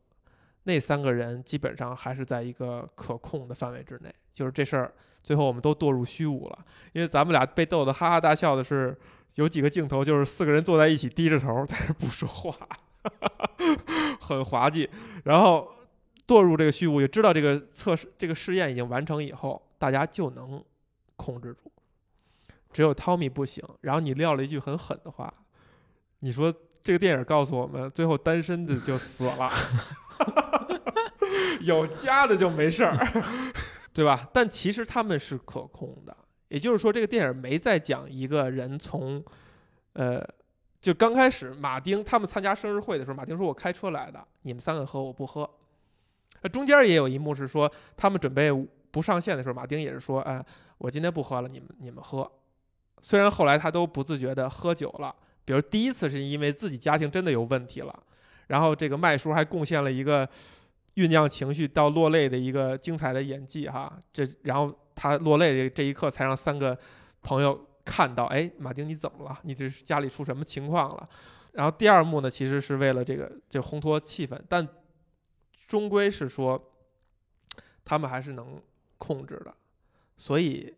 [0.63, 4.13] 那三个人基本上还是在一个可控的范围之内。
[4.31, 8.95] 就是这事儿，最后我们都堕入虚无了，因为咱们俩被逗得哈哈大笑的是。
[9.35, 12.55] 有几个镜头就是四个人坐在一起低着头，在那不说话，
[14.21, 14.89] 很滑稽。
[15.23, 15.71] 然后
[16.27, 20.63] 堕入这个虚无，也知道这个测试、这个试验已经完成以后，大家就能
[21.15, 21.71] 控制住。
[22.71, 23.63] 只有汤米不行。
[23.81, 25.33] 然后你撂了一句很狠的话，
[26.19, 29.49] 你说这个电影告诉我们，最后单身的就死了，
[31.61, 33.23] 有家的就没事儿，
[33.93, 34.27] 对吧？
[34.33, 36.15] 但其实他们是可控的。
[36.53, 39.23] 也就是说，这个电影没在讲一个人从，
[39.93, 40.23] 呃，
[40.79, 45.49] 就刚开始，马丁他们参加生日会的时候，马丁说：“我开车来的，你们三个喝，我不喝。”
[46.43, 48.51] 那中间也有一幕是说，他们准备
[48.91, 50.45] 不上线的时候，马丁也是说：“哎，
[50.77, 52.31] 我今天不喝了，你们你们喝。”
[53.01, 57.99] 虽然后来他都不自觉的喝酒了，比如第一次是因为自己家庭真的有问题了，
[58.45, 60.23] 然后这个麦叔还贡献了一个
[60.97, 64.71] 酝酿情绪到落泪的一个精彩的演技哈，这然后。
[65.03, 66.79] 他落泪这这一刻，才让三个
[67.21, 69.37] 朋友看到，哎，马丁你怎么了？
[69.43, 71.09] 你这是家里出什么情况了？
[71.51, 74.65] 然后第二幕呢，其实是为了这个这烘托气氛，但
[75.67, 76.71] 终归是说
[77.83, 78.61] 他们还是能
[78.97, 79.53] 控制的。
[80.17, 80.73] 所以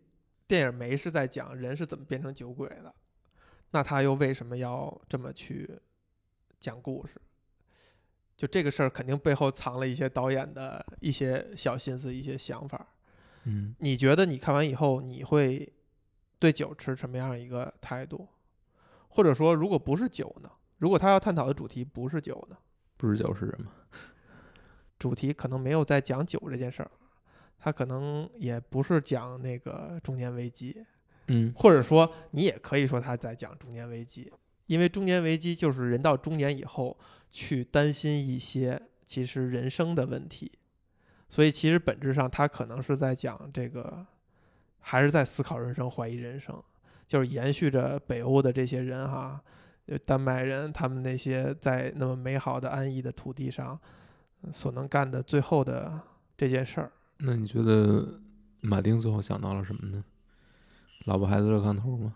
[0.48, 2.92] 电影没是在讲人是怎么变成酒鬼的，
[3.70, 5.70] 那他又为什么要这么去
[6.58, 7.14] 讲故事？
[8.36, 12.88] 就这个事儿肯定背后藏了一些导演的一些小心思、一些想法。
[13.46, 15.72] 嗯，你觉得你看完以后，你会
[16.38, 18.28] 对酒持什么样一个态度？
[19.08, 20.50] 或者说，如果不是酒呢？
[20.78, 22.56] 如果他要探讨的主题不是酒呢？
[22.96, 23.70] 不是酒是什么？
[24.98, 26.90] 主题可能没有在讲酒这件事儿，
[27.58, 30.84] 他可能也不是讲那个中年危机，
[31.28, 34.32] 嗯或者说你也可以说他在讲中年危机，
[34.66, 36.98] 因为中年危机就是人到中年以后
[37.30, 40.50] 去担心一些其实人生的问题，
[41.28, 44.06] 所以其实本质上他可能是在讲这个，
[44.80, 46.62] 还是在思考人生、怀疑人生，
[47.06, 49.40] 就是延续着北欧的这些人哈，
[49.86, 53.78] 就丹麦人他们那些在那么美好的安逸的土地上
[54.42, 56.00] 呃所能干的最后的
[56.36, 56.92] 这件事儿。
[57.18, 58.20] 那你觉得
[58.60, 60.04] 马丁最后想到了什么呢？
[61.06, 62.14] 老婆孩子热炕头吗？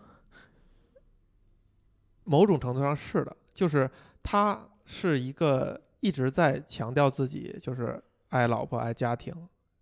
[2.23, 3.89] 某种程度上是的，就是
[4.21, 9.33] 他是一个一直在强调自己就是爱老婆爱家庭，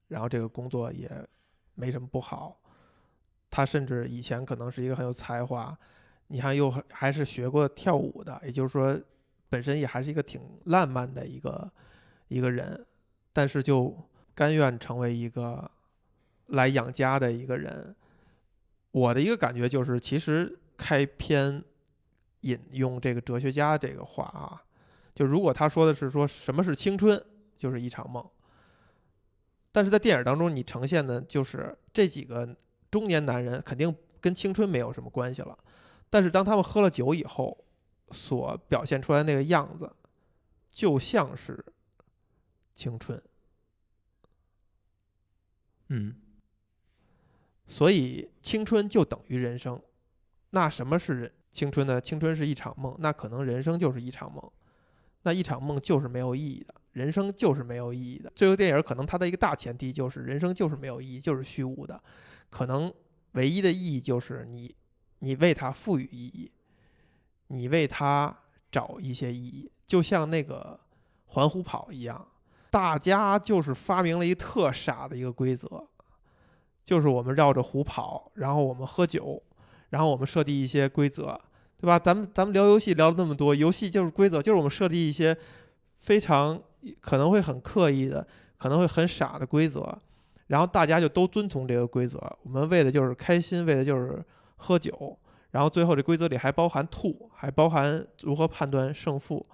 [0.10, 1.10] 然后这个工作也
[1.74, 2.60] 没什么不好。
[3.50, 5.76] 他甚至以前可能是一个很有才华，
[6.28, 9.00] 你看又还是学过跳舞的，也就是说
[9.50, 11.72] 本身也还是一个挺浪漫的一个
[12.28, 12.86] 一个人，
[13.34, 13.96] 但是就
[14.36, 15.70] 甘愿成为一个
[16.48, 17.96] 来养家的一个人。
[18.92, 21.64] 我的一个感觉就是，其实开篇
[22.42, 24.62] 引用这个哲学家这个话啊，
[25.14, 27.24] 就如果他说的是说什么是青春，
[27.58, 28.28] 就是一场梦。
[29.72, 32.56] 但是在电影当中，你呈现的就是这几个
[32.90, 35.58] 中年男人肯定跟青春没有什么关系了，
[36.10, 37.58] 但是当他们喝了酒以后，
[38.12, 39.92] 所表现出来那个样子，
[40.72, 41.64] 就像是
[42.76, 43.22] 青春。
[45.90, 46.16] 嗯
[47.68, 49.80] 所以青春就等于人生。
[50.50, 52.02] 那什么是人青春呢？
[52.02, 54.52] 青春是一场梦，那可能人生就是一场梦。
[55.22, 58.32] 那一场梦就是没有意义的，人生就是没有意义的。
[58.36, 62.02] 这个电影可能它的一个大前提就是人生就是没有意义，就是虚无的。
[62.50, 62.92] 可能
[63.34, 64.76] 唯一的意义就是你，
[65.20, 66.52] 你为它赋予意义，
[67.48, 68.36] 你为它
[68.72, 70.80] 找一些意义，就像那个
[71.28, 72.28] 环湖跑一样，
[72.72, 75.88] 大家就是发明了一特傻的一个规则，
[76.84, 79.42] 就是我们绕着湖跑，然后我们喝酒，
[79.90, 81.40] 然后我们设定一些规则，
[81.78, 82.00] 对吧？
[82.00, 85.38] 咱们咱们聊游戏聊了那么多，游戏就是规则，就是我们设定一些
[85.98, 86.60] 非常
[87.02, 88.26] 可能会很刻意的，
[88.58, 89.98] 可能会很傻的规则，
[90.48, 92.18] 然后大家就都遵从这个规则。
[92.44, 94.24] 我们为的就是开心，为的就是
[94.56, 95.18] 喝酒，
[95.52, 99.46] 然后最后这规则里还包含吐，还包含如何判断胜负。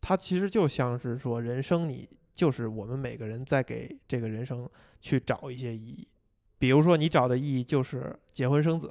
[0.00, 4.68] 它其实就像是说，人生你就是我们每个人在给这个人生
[5.00, 6.06] 去找一些意义。
[6.58, 8.90] 比如说，你找的意义就是结婚生子，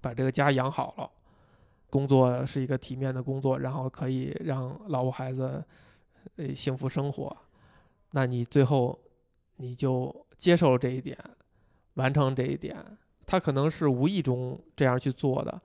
[0.00, 1.10] 把这个家养好了，
[1.90, 5.64] 工作是一个体面的工作，然后可以让老婆孩子
[6.36, 7.36] 呃幸福生活。
[8.10, 8.98] 那你最后
[9.56, 11.18] 你就接受了这一点，
[11.94, 12.76] 完成这一点。
[13.26, 15.60] 他可能是无意中这样去做的，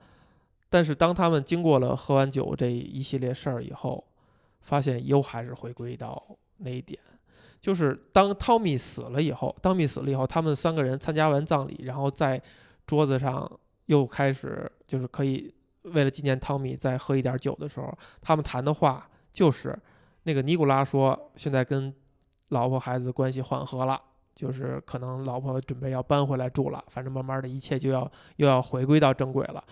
[0.70, 4.02] 但是当他们经过了喝完酒这一系列事儿以后，
[4.62, 6.22] 发现又还是回归到
[6.56, 6.98] 那一点。
[7.60, 12.42] 就是当汤米死了以后，汤米死了以后，他们三个人参加完葬礼，然后在
[12.86, 13.50] 桌子上
[13.84, 17.92] 又开始就是可以为了纪念汤米再喝一点酒的时候，
[18.22, 19.78] 他们谈的话就是
[20.22, 21.94] 那个尼古拉说现在跟
[22.48, 24.00] 老婆孩子关系缓和了，
[24.34, 29.62] 就是可能老婆准备要搬回来住了，反正慢慢的一切就要又要回归到正轨了。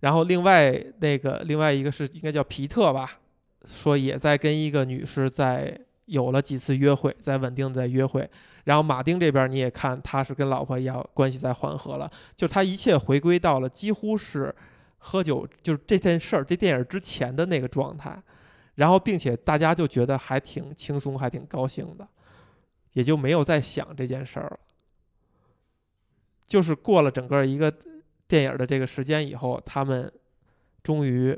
[0.00, 3.18] 然后另外那个另外一个是应该叫皮特吧，
[3.64, 5.78] 说也在跟一个女士在。
[6.08, 8.26] 有了几次约会，在稳定在约会，
[8.64, 14.50] 然后马丁这边你也看，他是跟老婆要关系在缓和了，就他一切回归到了几乎是
[14.96, 18.18] 喝酒，就是这件事儿，这电影之前的那个状态，
[18.78, 22.06] 然后并且大家就觉得还挺轻松，还挺高兴的，
[22.92, 24.58] 也就没有再想这件事儿了。
[26.46, 27.74] 就是过了整个一个
[28.28, 30.10] 电影的这个时间以后，他们
[30.84, 31.36] 终于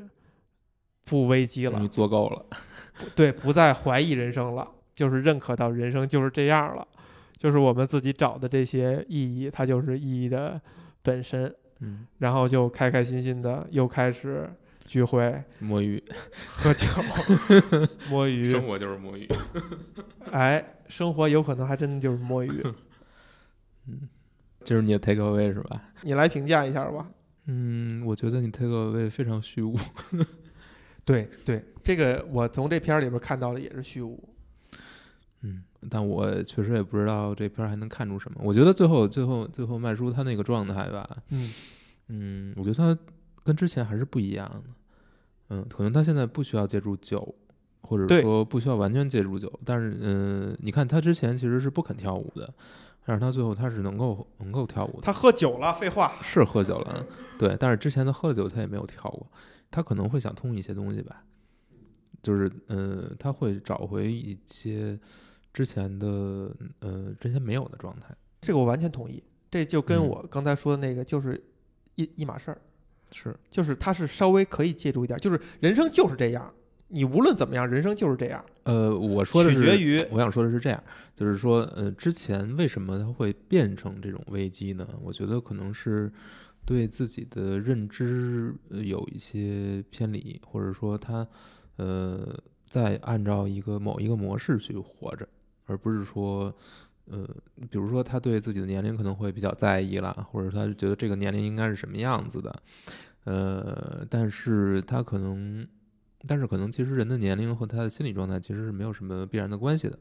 [1.07, 2.45] 不危机了终于，做够了。
[3.17, 6.87] 对，不再怀疑人生了，就是认可到人生就是这样了，
[7.39, 10.61] 就是我们自己找的这些意义，它就是意义的
[11.01, 14.47] 本身，嗯，然后就开开心心的又开始
[14.91, 16.03] 聚会、摸鱼，
[16.49, 16.85] 喝酒、
[18.11, 19.29] 摸鱼，生活就是摸鱼。
[20.33, 22.51] 哎，生活有可能还真的就是摸鱼。
[23.87, 24.09] 嗯
[24.65, 25.81] 这是你的 take away 是吧？
[26.03, 27.09] 你来评价一下吧。
[27.47, 29.77] 嗯，我觉得你 take away 非常虚无。
[31.07, 34.29] 对对，这个我从这片儿里边看到的也是虚无。
[35.43, 38.41] 嗯，但我确实也不知道这片儿还能看出什么。
[38.43, 41.55] 我觉得最后最后最后麦叔他那个状态吧，嗯
[42.09, 42.99] 嗯，我觉得他
[43.45, 44.65] 跟之前还是不一样的。
[45.51, 47.35] 嗯，可能他现在不需要借助酒，
[47.83, 52.53] 或者说不需要完全借助酒，但是嗯，你看他之前其实是不肯跳舞的，
[53.05, 55.03] 但是他最后他是能够能够跳舞的。
[55.03, 56.15] 他喝酒了，废话。
[56.23, 57.05] 是喝酒了，
[57.39, 59.27] 对，但是之前他喝了酒，他也没有跳过，
[59.71, 61.25] 他可能会想通一些东西吧，
[62.23, 64.99] 就是呃，他会找回一些
[65.53, 69.21] 之前的呃之前没有的状态，这个我完全同意，
[69.51, 71.43] 这就跟嗯我刚才说的那个就是
[71.97, 72.61] 一一码事儿，
[73.13, 76.53] 是，就是他是稍微可以借助一点，就是人生就是这样，
[76.89, 80.83] 你无论怎么样，人生就是这样，呃，我说的是，取决于我想说的是这样，
[81.15, 84.89] 就是说，呃，之前为什么它会变成这种危机呢？
[85.03, 86.13] 我觉得可能是
[86.65, 91.27] 对自己的认知呃有一些偏离，或者说他
[91.77, 95.29] 呃在按照一个某一个模式去活着，
[95.67, 96.55] 而不是说。
[97.11, 97.29] 呃，
[97.71, 102.63] 比如说他对自己的年龄可能会比较在意啦，或者他觉得这个年龄应该是什么样子的，
[103.25, 105.67] 呃，但是他可能
[106.27, 109.99] 但是可能其实人的年龄和他的心理状态其实是没有什么必然的关系的，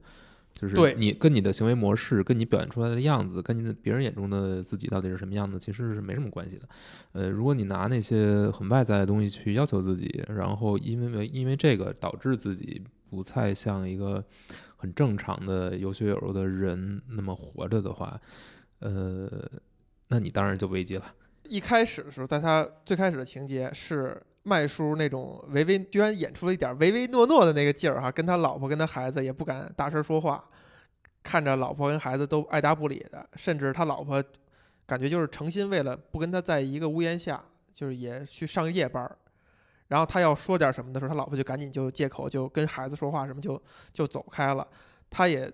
[0.53, 6.68] 就是对你跟你的行为模式、跟你表现出来的样子、跟你的别人眼中的自己到底是什么样子，其实是没什么关系的。
[7.14, 14.24] 呃，如果你拿那些很外在的东西去要求自己，然后因为因为这个导致自己不再像一个
[14.78, 18.20] 很正常的有血有肉的人那么活着的话，
[18.80, 19.28] 呃，
[20.07, 21.05] 那你当然就危机了。
[21.43, 30.43] 一开始的时候，在他最开始的情节是麦叔那种唯唯，居然演出了一点唯唯诺诺的那个劲儿哈，跟他老婆跟他孩子也不敢大声说话，
[31.24, 34.24] 看着老婆跟孩子都爱答不理的，甚至他老婆
[34.86, 37.43] 感觉就是诚心为了不跟他在一个屋檐下，
[37.74, 39.18] 就是也去上夜班儿。
[39.89, 43.61] 然后他要说点什么的时候，他老婆就赶紧就借口就跟孩子说话什么就
[43.91, 44.67] 就走开了。
[45.09, 45.51] 他也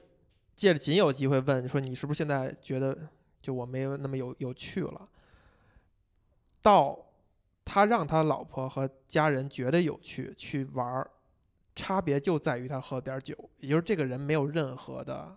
[0.55, 2.95] 借着仅有机会问说：“你是不是现在觉得
[3.41, 5.09] 就我没有那么有有趣了？”
[6.61, 6.97] 到
[7.63, 11.07] 他让他老婆和家人觉得有趣去玩，
[11.75, 15.35] 差别就在于他喝点酒，也就是这个人没有任何的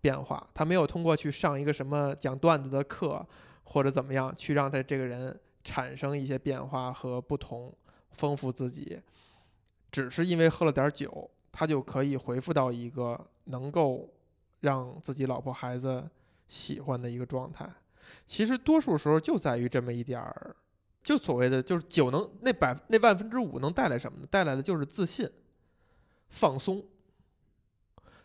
[0.00, 3.26] 变化，他没有通过去上一个什么讲段子的课
[3.64, 7.72] 或者怎么样去让他这个人产生一些变化和不同，
[8.12, 9.00] 丰富自己，
[9.90, 14.08] 只是因为喝了点儿酒，他就可以回复到一个能够
[14.60, 16.08] 让自己老婆孩子
[16.48, 17.68] 喜欢的一个状态。
[18.26, 20.56] 其实多数时候就在于这么一点儿，
[21.02, 24.26] 就所谓的就是酒能那百那万分之五能带来什么呢？
[24.30, 25.28] 带来的就是自信、
[26.28, 26.84] 放松，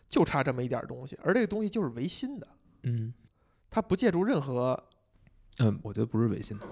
[0.08, 1.18] 就差这么一点儿东西。
[1.22, 2.48] 而这个东西就是唯心的，
[2.82, 3.14] 嗯
[3.70, 4.82] 它不借助任何
[5.58, 6.66] 嗯，我觉得不是违心的，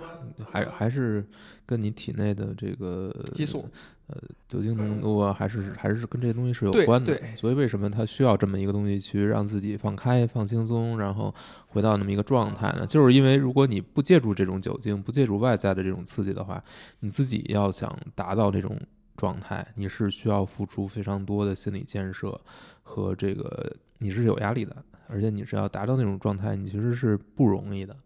[0.45, 1.27] 还还是
[1.65, 3.67] 跟你体内的这个激素，
[4.09, 4.17] 呃，
[4.47, 7.17] 酒精浓度啊，还是还是跟这些东西是有关的。
[7.17, 11.35] 对所以为什么他需要这么一个东西去让自己放开、放轻松，然后
[11.69, 12.87] 回到那么一个状态呢？
[12.87, 16.63] 就是因为如果你不借助这种酒精，不借助外在的这种刺激的话，
[17.01, 18.79] 你自己要想达到这种
[19.17, 22.39] 状态，你是需要付出非常多的心理建设
[22.83, 24.77] 和这个你是有压力的，
[25.09, 27.97] 而且你是要达到那种状态，你其实是不容易的，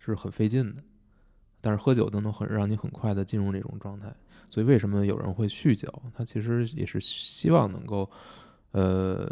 [0.00, 0.82] 是很费劲的。
[1.62, 4.10] 但是喝酒都能很让你很快的进入这种状态，
[4.48, 5.92] 所以为什么有人会酗酒？
[6.14, 8.10] 他其实也是希望能够，
[8.72, 9.28] 呃，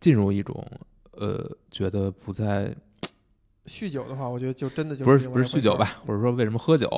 [0.00, 0.66] 进入一种
[1.10, 2.74] 呃，觉得不再
[3.66, 6.88] 酗酒的话，我觉得就真的就不是不是酗酒吧，或者说为什么喝酒？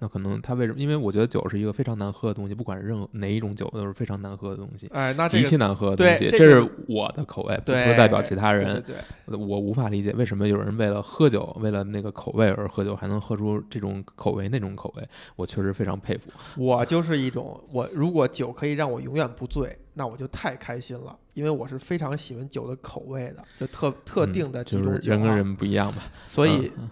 [0.00, 0.78] 那可能他为什么？
[0.78, 6.28] 因为我觉得酒是一个非常难喝的东西，不管是任何哪一种酒都是非常难喝的东西，哎，那这个极其难喝的东西。
[6.30, 8.82] 这是我的口味，不对不代表其他人。
[9.26, 15.08] 我无法理解为什么有人为了喝酒，为了那个口味而喝酒，还能喝出这种口味那种口味。
[15.36, 16.30] 我确实非常佩服。
[16.56, 26.02] 我就是一种，我如果酒可以让我永远不醉，那我就太开心了，因为我是非常喜欢酒的口味的，就特特嗯定的几就是种酒、啊人跟，人不一样嘛。
[26.28, 26.88] 所以嗯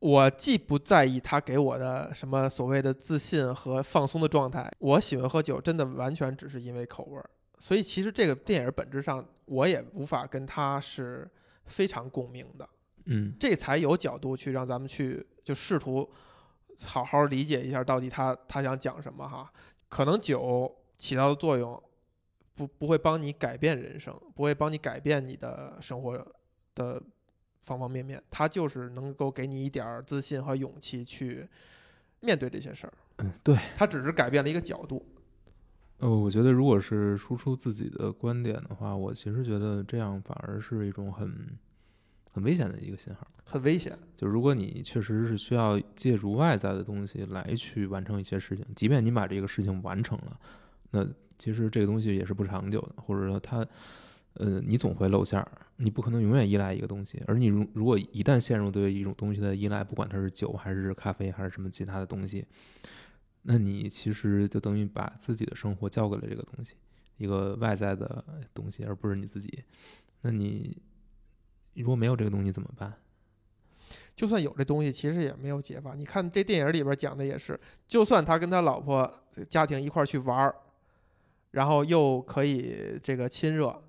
[0.00, 7.30] 我既不在意他给我的什么所谓的自信和放松的状态，我喜欢喝酒，真的完全只是因为口味儿。
[7.58, 11.28] 所以其实这个电影本质上，我也无法跟他是
[11.66, 12.68] 非常共鸣的。
[13.06, 16.08] 嗯这才有角度去让咱们去就试图
[16.84, 19.50] 好好理解一下到底他他想讲什么哈。
[19.88, 21.82] 可能酒起到的作用
[22.54, 26.24] 不不会帮你改变人生，不会帮你改变你的生活
[26.74, 27.02] 的
[27.68, 31.46] 方方面面，他就是能够给你一点儿自信和勇气去
[32.20, 32.92] 面对这些事儿。
[33.18, 33.56] 嗯，对。
[33.76, 35.04] 他只是改变了一个角度。
[35.98, 41.58] 呃，我觉得如果是输出自己的观点的话，我其实觉得这样反而是一种很
[42.32, 43.26] 很危险的一个信号。
[43.44, 43.98] 很危险。
[44.16, 50.40] 就如果你确实是需要借助外在的东西来去完成一些事情，即便你把这个事情完成了，
[50.90, 51.06] 那
[51.36, 53.66] 其实这个东西也是不长久的，或者说它，
[54.38, 57.22] 呃，你总会露馅儿，你不可能永远依赖一个东西。
[57.26, 62.46] 而你如如果一旦陷入对一种东西的依赖，不管它是酒还是咖啡还是什么其他的东西，
[63.42, 66.74] 那你其实就等于把自己的生活交给了这个东西，
[67.16, 68.24] 一个外在的
[68.54, 69.62] 东西，而不是你自己。
[70.22, 70.80] 那你
[71.74, 72.92] 如果没有这个东西怎么办？
[74.14, 75.94] 就算有这东西，其实也没有解法。
[75.94, 79.10] 你看这电影里边讲的也是，就算他跟他老婆
[79.48, 80.54] 家庭一块去玩儿，
[81.52, 83.80] 然后又可以这个亲热，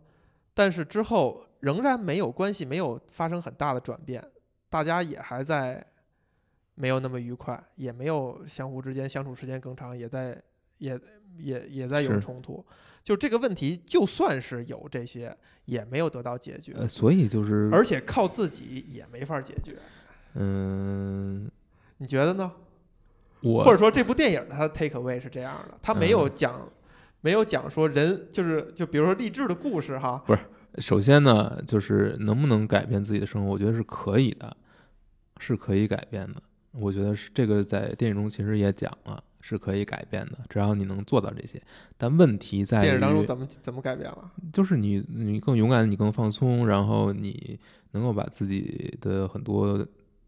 [0.53, 4.23] 但是之后仍然没有关系，没有发生很大的转变，
[4.69, 5.85] 大家也还在
[6.75, 10.41] 没有那么愉快，也没有相互之间相处时间更长，也在
[10.77, 10.99] 也
[11.37, 12.65] 也也在有冲突。
[13.03, 15.35] 就这个问题，就算是有这些，
[15.65, 19.77] 也没有得到解决，呃，所以就是，而且靠自己也没法解决。
[20.35, 21.49] 嗯，
[21.97, 22.51] 你觉得呢？
[23.41, 26.69] 我或者说这部电影它的 take away 是这样的，它没有嗯讲，
[27.21, 30.41] 没有讲说人就是就比如说励志的故事哈，不是
[30.77, 34.55] 首先呢，就是能不能改变自己的生活，我觉得是可以的，
[35.37, 36.41] 是可以改变的。
[36.71, 41.59] 我觉得是这个在电影中其实也讲了，是可以改变的，只要你能做到这些。
[41.97, 44.31] 但问题在电影当中，怎么怎么改变了？
[44.53, 47.59] 就是你你更勇敢，你更放松，然后你
[47.91, 49.83] 能够把自己的很多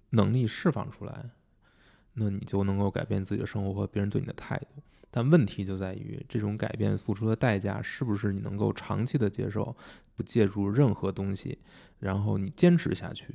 [0.10, 1.30] 能力释放出来，
[2.16, 4.82] 那你就能够改变自己的生活和别人对你的态度。
[5.12, 9.76] 但问题就在于，这种改变付出的代价是不是你能够长期的接受，
[10.16, 11.58] 不借助任何东西，
[12.00, 13.26] 然后你坚持下去，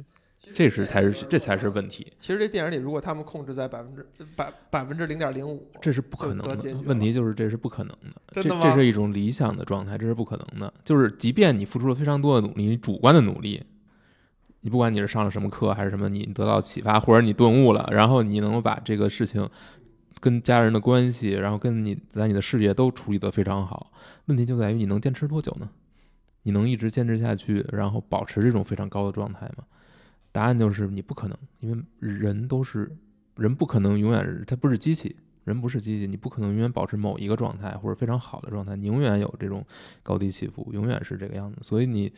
[0.54, 6.74] 这是才是这才是问题，其实这电影里如果他们控制在百分之百百分之零点零五，这是不可能的。
[6.84, 7.94] 问题就是这是不可能
[8.32, 10.72] 的，的吗这是一种理想的状态，这是不可能的。
[10.82, 13.62] 就是即便你付出了非常多的努力，你主观的努力，
[14.60, 19.46] 你不管你是上了什么课还是什么，你得到启发或者你顿悟了，然后你能够把这个事情
[20.20, 23.92] 跟家人的关系，然后跟你在你的事业都处理得非常好。
[24.26, 25.68] 问题就在于你能坚持多久呢？
[26.42, 29.64] 你能一直坚持下去，然后保持这种非常高的状态吗？
[30.32, 32.96] 答案就是你不可能，因为人都是
[33.36, 39.64] 人，不可能永远他不是机器，人不是机器，你不可能永远保持某一个状态或者非常好的状态，你永远有这种
[40.02, 41.58] 高低起伏，永远是这个样子。
[41.62, 42.12] 所以你，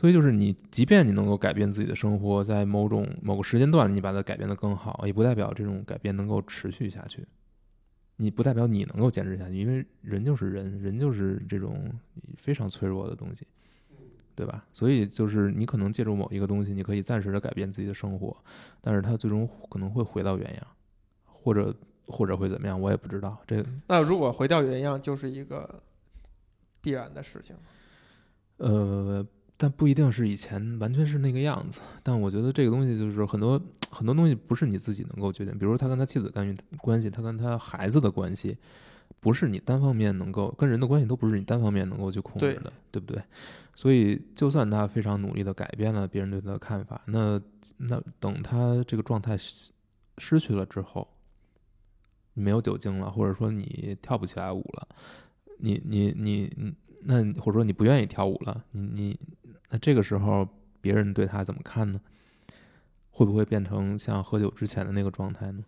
[0.00, 7.22] 所以就是你，即便你能够改变自己的生活，在某种某个时间段你把它改变得更好，也不代表这种改变能够持续下去。
[8.16, 11.92] 你不代表你能够坚持下去，因为人就是人，人就是这种
[12.38, 13.46] 非常脆弱的东西，
[14.34, 14.64] 对吧？
[14.72, 18.34] 所以就是你可能借助某一个东西，你可以暂时的改变自己的生活，
[18.80, 20.66] 但是它最终可能会回到原样，
[21.26, 21.76] 或者
[22.06, 23.38] 或者会怎么样，我也不知道。
[23.46, 25.82] 这那如果回到原样，就是一个
[26.80, 27.54] 必然的事情。
[28.56, 29.26] 呃，
[29.62, 31.82] 但不一定是以前完全是那个样子。
[32.02, 38.56] 但我觉得这个东西就是很多很多东西不是你自己能够决定，比如说他跟他妻子干预关系，他跟他孩子的关系，
[39.20, 43.22] 不是你单方面能够跟人的关系都不是你单方面能够去控制的，对不对？
[43.74, 47.38] 所以就算他非常努力的改变了别人对他的看法，那
[47.76, 49.72] 那等他这个状态失
[50.16, 51.06] 失去了之后，
[52.32, 54.88] 你没有酒精了，或者说你跳不起来舞了，
[55.58, 59.20] 你你你你，那或者说你不愿意跳舞了，你你
[59.70, 60.46] 那这个时候
[60.80, 62.00] 别人对他怎么看呢？
[63.10, 65.64] 会不会变成像喝酒之前的那个状态呢？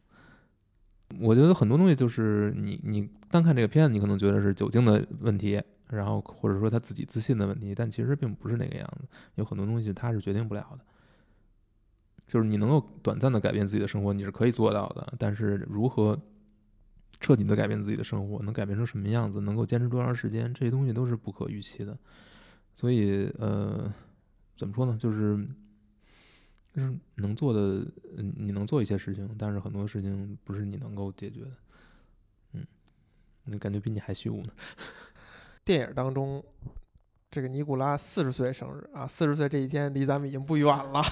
[1.21, 9.07] 我觉得很多东西就是你你单看这个片子，你可能觉得是酒精的问题，然后或者说他自己自信的问题，但其实并不是那个样子。
[9.35, 10.85] 有很多东西他是决定不了的。
[12.27, 16.19] 就是你能够短暂的改变自己的生活，你是可以做到的，但是如何
[17.21, 21.99] 彻底的改变自己的生活，能改变成什么样子，能够坚持多长时间，这些东西都是不可预期的。
[22.75, 23.93] 所以，呃，
[24.57, 24.97] 怎么说呢？
[24.99, 25.37] 就是
[26.75, 27.85] 就是能做的，
[28.17, 31.51] 嗯你能做一些事情，但是很多事情不是你能够解决的。
[32.53, 32.67] 嗯，
[33.45, 34.49] 你感觉比你还虚无呢。
[35.65, 36.43] 电影当中，
[37.31, 41.03] 这个尼古拉四十岁生日啊，四十岁这一天离咱们已经不远了。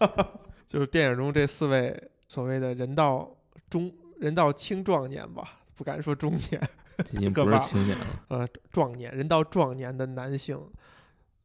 [0.66, 3.36] 就是电影中这四位所谓的人到
[3.70, 6.68] 中人到青壮年吧，不敢说中年，
[7.12, 8.24] 已经不是青年了。
[8.28, 10.58] 呃，壮年人到壮年的男性，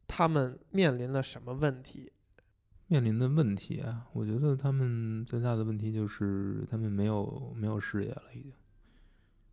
[0.10, 2.12] 他们面临了什么问题？
[2.88, 8.52] 面临的问题啊，我觉得他们最大的问题就是他们没有没有事业了，已经，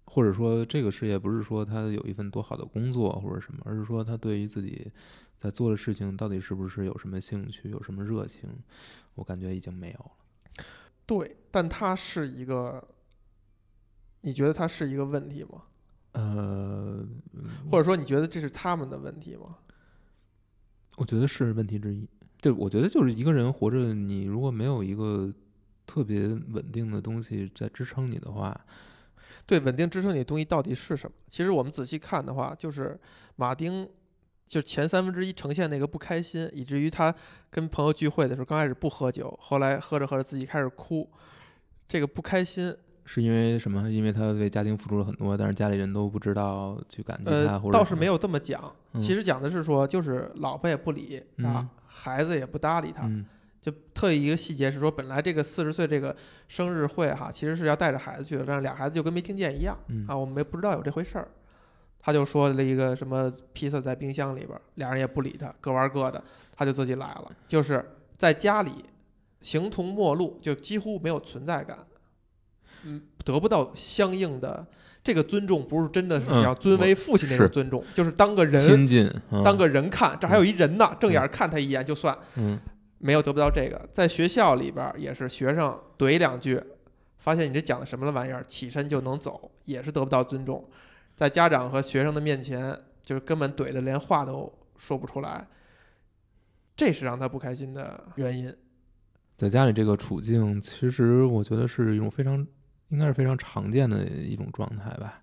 [0.07, 4.91] 或者说这个事业不是说他有一份多好的工作或者什么，而是说他对于自己
[5.37, 8.49] 在做的事情到底是不是有什么兴趣，有什么热情，
[9.15, 10.65] 我感觉已经没有了。
[11.05, 12.83] 对，但他是一个，
[14.23, 15.65] 你觉得他是一个问题吗？
[16.13, 17.07] 呃，
[17.71, 19.59] 或者说你觉得这是他们的问题吗？
[20.97, 22.09] 我觉得是问题之一。
[22.43, 25.33] 对，我觉得就是一个人活着，你如果没有一个
[25.87, 28.59] 特别稳定的东西在支撑你的话，
[29.47, 31.17] 对，稳定支撑你的东西到底是什么？
[31.29, 32.99] 其实我们仔细看的话，就是
[33.37, 33.89] 马丁，
[34.47, 37.15] 就前三分之一呈现那个不开心，以至于他
[37.51, 41.11] 跟朋友聚会的时候，刚开始不喝酒，后来喝着喝着自己开始哭，
[41.89, 42.75] 这个不开心，
[43.07, 43.89] 是因为什么？
[43.89, 48.61] 因为他为家庭付出了很多，但是家里人都不知道去感激他，呃或，者倒是没有这么讲，
[48.93, 53.25] 嗯其实讲的是说，就是老婆也不理啊嗯，孩子也不搭理他，嗯
[53.61, 56.15] 就特意一个细节是说，本来这个四十岁这个
[56.49, 61.29] 生日会哈，其实是要带着孩子去的，但是俩孩子就跟没听见一样嗯啊，我们没不知道有这回事儿。
[61.99, 66.23] 他就说了一个什么披萨在冰箱里边儿，俩人也不理他，各玩各的，
[66.55, 67.85] 他就自己来了，就是
[68.17, 68.71] 在家里
[69.41, 71.77] 形同陌路，就几乎没有存在感，
[72.85, 74.67] 嗯，得不到相应的
[75.03, 79.43] 这个尊重，不是真的是嗯要尊为父亲那种尊重，就是当个人亲近，嗯。
[79.43, 82.17] 当个人看，这还有一人呢，正眼儿看他一眼就算。
[82.37, 82.59] 嗯。
[82.99, 86.59] 没有得不到这个，在学校里边儿也是学生怼两句，
[87.19, 90.67] 发现你这讲的什么玩意儿，起身就能走，也是得不到尊重。
[91.15, 95.47] 在家长和学生的面前，就是根本怼的连话都说不出来，
[96.75, 98.53] 这是让他不开心的原因。
[99.37, 102.45] 在家里这个处境，其实我觉得是一种非常
[102.89, 105.21] 应该是非常常见的一种状态吧。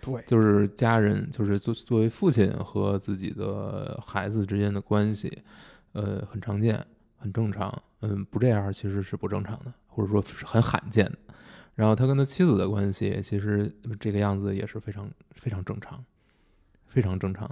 [0.00, 5.42] 对，就是家人，就是作作为父亲和自己的孩子之间的关系，
[5.92, 6.84] 呃，很常见，
[7.16, 7.82] 很正常。
[8.00, 11.18] 嗯，不这样其实是不正常的，或者说是很罕见的。
[11.74, 16.04] 然后他跟他妻子的关系，其实这个样子也是非常非常正常，
[16.84, 17.48] 非常正常，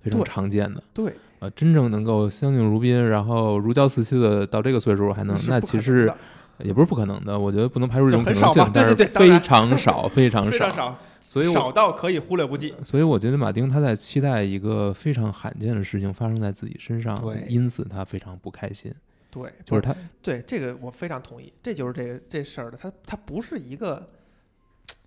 [0.00, 0.82] 非常常见的。
[0.92, 6.18] 对，呃，真正能够相敬如宾，然后如胶似漆的到这个岁数还能，那其实的
[6.60, 7.38] 也不是不可能的。
[7.38, 10.50] 我觉得不能排除这种可能性但是非常少， 非常少。
[10.50, 12.74] 非常少，所以我少到可以忽略不计。
[12.84, 18.92] 所以我觉得马丁他在期待一个非常罕见的事情发生在自己身上，因此他非常不开心。
[19.30, 24.08] 对，就是他，对这个我非常同意，这就是这个这事儿的，他他不是一个，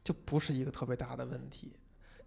[0.04, 1.72] 就不是一个特别大的问题，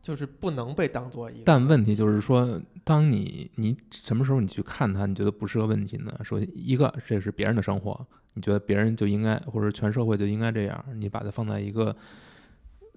[0.05, 1.43] 就是不能被当做一个。
[1.47, 6.13] 但问题就是说，当你你什么时候你去看他，你觉得不是个问题呢？
[6.23, 7.99] 首先，一个这是别人的生活，
[8.35, 11.97] 你觉得别人就应该，或者全社会就应该这样，你把它放在一个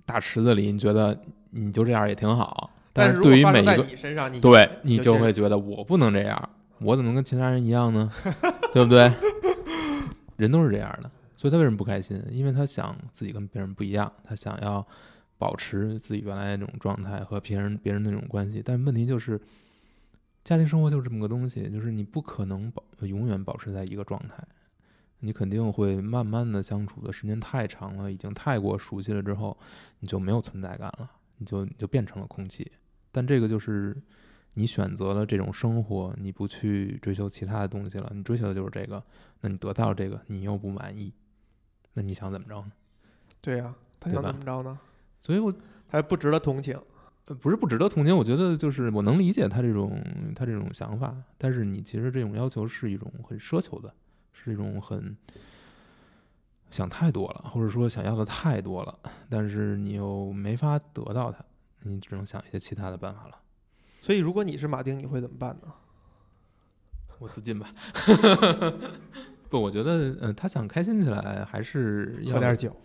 [0.05, 1.18] 大池子里，你觉得
[1.51, 2.70] 你就这样也挺好。
[2.91, 6.49] 但是对于每一个你身上，你对你就会觉得我不能这样，
[6.82, 8.12] 我怎么能跟其他人一样呢？
[8.74, 9.10] 对不对？
[10.36, 12.22] 人都是这样的，所以他为什么不开心？
[12.30, 14.86] 因为他想自己跟别人不一样，他想要
[15.38, 18.62] 保持自己原来那种状态和别人别人那种关系。
[18.64, 19.40] 但问题就是，
[20.44, 24.44] 家庭生活就是这么个东西，就是你不可能保永远保持在一个状态，
[25.20, 29.58] 你肯定会慢慢的相处的时间太长了，已经太过熟悉了之后，
[30.00, 32.72] 你就没有存在感了，你就你就变成了空气。
[33.12, 33.96] 但这个就是
[34.54, 39.04] 你选择了这种生活，你不去追求其他的东西了，你追求的就是这个，
[39.42, 41.14] 那你得到这个，你又不满意，
[41.94, 42.72] 那你想怎么着呢？
[43.42, 44.80] 对呀、他想怎么着呢？
[45.20, 45.53] 所以我
[45.88, 46.80] 还不值得同情。
[47.26, 50.01] 呃不是不值得同情，我觉得就是我能理解他这种
[50.34, 53.93] 他这种想法，但是你其实这种要求是一种很奢求的，
[54.32, 55.13] 是一种很
[56.72, 58.97] 想太多了，或者说想要的太多了，
[59.30, 61.43] 但是你又没法得到它，
[61.82, 63.38] 你只能想一些其他的办法了。
[64.01, 65.74] 所以，如果你是马丁，你会怎么办呢？
[67.20, 67.70] 我自尽吧。
[69.50, 72.76] 不，我觉得，嗯、他想开心起来，还是要喝点酒，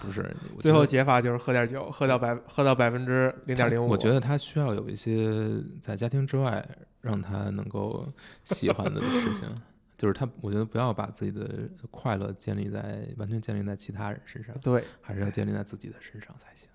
[0.00, 3.88] 不是，最后解法就是喝点酒，喝到百喝到百分之零点零五。
[3.88, 5.32] 我觉得他需要有一些
[5.80, 6.66] 在家庭之外
[7.00, 8.06] 让他能够
[8.44, 9.48] 喜欢的事情，
[9.96, 16.68] 就是他，我觉得不要把自己的快乐建立在完全建立在其他人身上，对，还是要建立在自己的身上才行。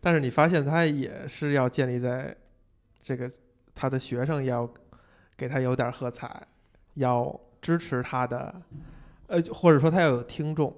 [0.00, 2.36] 但是你发现他也是要建立在
[3.00, 3.28] 这个
[3.74, 4.72] 他的学生要
[5.36, 6.46] 给他有点喝彩，
[6.94, 8.62] 要支持他的，
[9.26, 10.74] 呃，或者说他要有听众，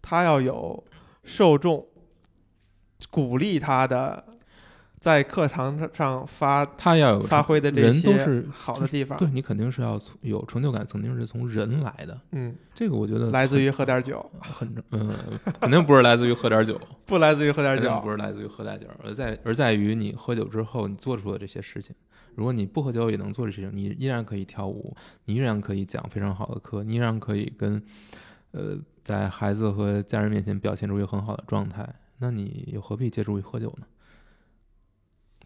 [0.00, 0.82] 他要有
[1.24, 1.86] 受众，
[3.10, 4.24] 鼓励他的
[5.00, 9.18] 在课堂上发他要有发挥的这人都些是好的地方。
[9.18, 12.20] 对你肯定是要从有成就感，肯定是从人来的。
[12.32, 15.16] 嗯，这个我觉得来自于喝点酒，很嗯，
[15.58, 16.78] 肯定不是来自于喝点酒，
[17.08, 21.96] 不来自于喝点酒，不是来自于喝点酒，而在而在于你喝酒之后你做出的这些事情。
[22.34, 24.94] 如果你不喝酒也能做这些事情，你依然可以跳舞，
[25.24, 27.82] 你依然可以讲非常好的课，你依然可以跟
[28.52, 31.88] 呃在孩子和家人面前表现出一个很好的状态，
[32.18, 33.86] 那你又何必借助于喝酒呢？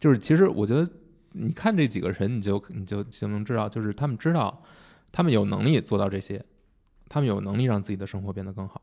[0.05, 0.87] 就是其实我觉得，
[1.33, 4.63] 你看这几个人，你就你就就能知道，就是他们知道，
[5.11, 6.45] 他们有能力做到这些，
[7.09, 8.83] 他们有能力让自己的生活变得更好。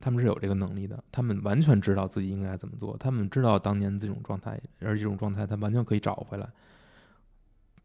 [0.00, 6.50] 他们是有这个能力的，他们完全知道自己应该怎么做，他们知道当年这种状态，而这种状态他完全可以找回来。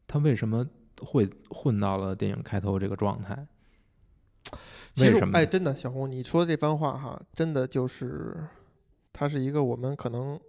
[0.07, 0.67] 他为什么
[0.99, 3.45] 会混到了电影开头这个状态。
[4.95, 8.35] 其实为什么哎，真的，小红，你说的这番话哈，真的就是，
[9.11, 10.39] 它是一个我们可能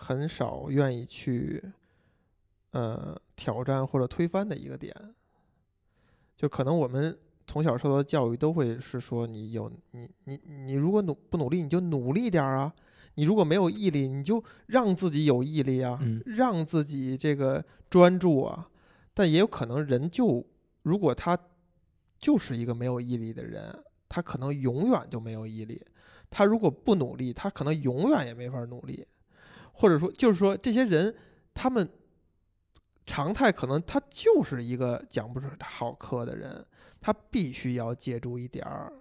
[0.00, 1.62] 很少愿意去
[2.70, 4.94] 呃挑战或者推翻的一个点。
[6.34, 12.74] 就可能我们从小受到的教育都会是说，你有你你你如果努不努力，你就努力点儿啊。
[13.16, 18.70] 你如果没有毅力，你就让自己有毅力啊，嗯让自己这个专注啊。
[19.12, 20.42] 但也有可能人就
[20.82, 21.38] 如果他
[22.18, 23.78] 就是一个没有毅力的人，
[24.08, 25.84] 他可能永远就没有毅力。
[26.30, 29.06] 他如果不努力，他可能永远也没法努力。
[29.80, 31.14] 或者说，就是说，这些人
[31.54, 31.88] 他们
[33.06, 36.64] 常态可能他就是一个讲不出好课的人，
[37.00, 38.92] 他必须要借助一点儿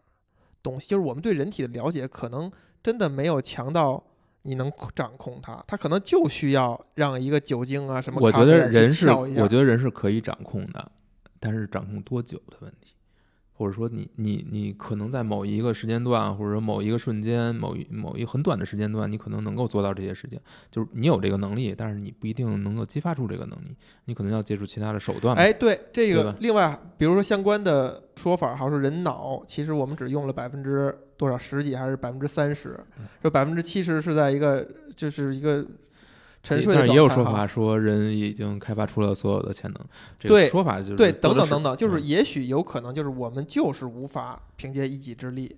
[0.64, 0.88] 东西。
[0.88, 2.50] 就是我们对人体的了解，可能
[2.82, 4.02] 真的没有强到
[4.44, 10.92] 你能掌控它，他可能就需要让一个酒精啊什么我觉得人是，我觉得人是可以掌控的，
[11.42, 12.96] 但是掌控多久的问题，
[13.60, 20.40] 或者说你你你可能在某一个时间段，或者说某一个瞬间，某一某一很短的时间段，你可能能够做到这些事情，
[20.72, 25.42] 就是你有这个能力，但是你不一定能够激发出这个能力，你可能要借助其他的手段嘛。
[25.42, 35.66] 哎，对这个，另外比如说相关的说法，好像说人脑其实我们只用了百分之多少十几还是百分之三十嗯，这百分之七十是在一个就是一个
[36.42, 39.86] 沉睡的但是也有说法说人已经开发出了所有的潜能，
[40.18, 45.58] 这个说法就是对，等等等等，就是嗯也许有可能就是我们就是无法凭借一己之力，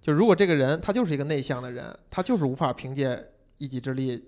[0.00, 3.26] 就如果这个人他就是一个内向的人，他就是无法凭借
[3.56, 4.22] 一己之力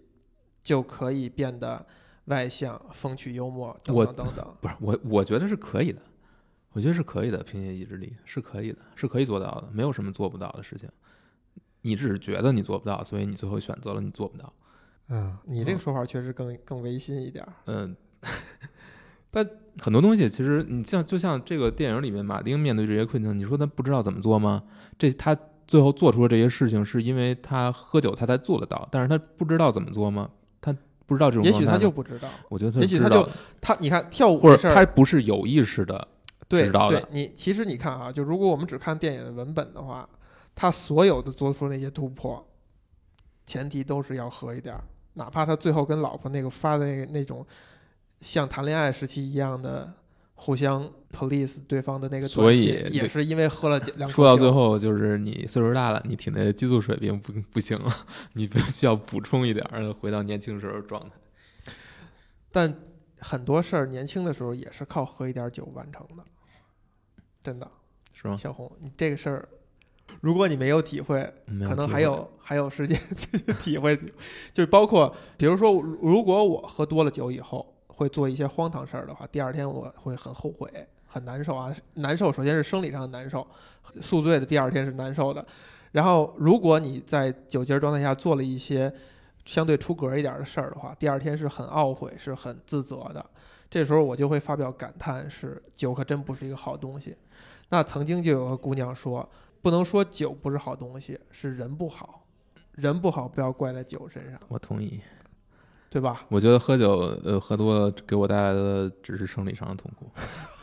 [0.62, 1.84] 就可以变得
[2.26, 4.54] 外向、风趣幽默等我等等等。
[4.60, 6.00] 不是我，我觉得是可以的，
[6.72, 10.88] 我觉得是可以的，凭借意志力是可以的，是可以做到的，没有什么做不到的事情。
[11.82, 14.52] 你只是觉得你做不到，所以你最后选择了你做不到。
[15.10, 17.52] 嗯，你这个嗯说法确实更更违心一点儿。
[17.66, 17.94] 嗯，
[19.30, 19.48] 但
[19.80, 24.62] 很多东西其实你像就像这个电影里面，马丁面对这些困境，你说他不知道怎么做吗？
[24.98, 25.36] 这他
[25.66, 30.30] 最后做出了这些事情，是因为他喝酒他才做得到，但是他不知道怎么做吗？
[30.60, 30.74] 他
[31.06, 33.28] 不知道这种也许他就不知道，我觉得他也许他就
[33.60, 36.06] 他你看跳舞或者这事儿，他不是有意识的
[36.48, 40.08] 对知道的对你其实你看啊，就如果我们只看电影的文本的话，
[40.54, 42.44] 他所有的做出那些突破，
[43.46, 44.82] 前提都是要喝一点儿，
[45.14, 47.46] 哪怕他最后跟老婆那个发的那个那种
[48.20, 49.92] 像谈恋爱时期一样的
[50.34, 57.90] 互相 police 对方的那个所以也是因为喝了两口说到最后，就是你岁数大了，你体内的激素水平不不行了，
[58.34, 61.14] 你必须要补充一点儿，回到年轻时候的状态。
[62.52, 62.74] 但
[63.18, 66.24] 很多事儿年轻的时候也是靠喝一点儿酒完成的，
[67.42, 67.70] 真的。
[68.12, 68.36] 是吗？
[68.36, 69.48] 小红，你这个事儿，
[70.20, 72.98] 如果你没有体会，没可能还有还有时间
[73.60, 73.96] 体会，
[74.52, 80.68] 就是包括比如说，如果我喝多了酒以后会做一些荒唐事儿的话，第二天我会很后悔，
[81.06, 82.32] 很难受啊，难受。
[82.32, 83.46] 首先是生理上的难受，
[84.00, 85.44] 宿醉的第二天是难受的。
[85.92, 88.92] 然后，如果你在酒精状态下做了一些
[89.44, 93.24] 相对出格一点的事儿的话，第二天是很懊悔，是很自责的。
[93.68, 97.16] 这时候我就会发表感叹：是酒可真不是一个好东西。
[97.70, 99.28] 那曾经就有个姑娘说，
[99.62, 102.26] 不能说酒不是好东西，是人不好，
[102.72, 105.00] 人不好不要怪在酒身上，我同意。
[105.92, 106.24] 对吧？
[106.28, 110.08] 我觉得喝酒，呃，喝多了给我带来的只是生理上的痛苦，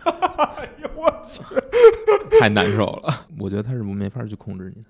[0.05, 1.43] 哎呦我去！
[2.39, 3.27] 太难受了。
[3.37, 4.89] 我觉得他是没法去控制你的，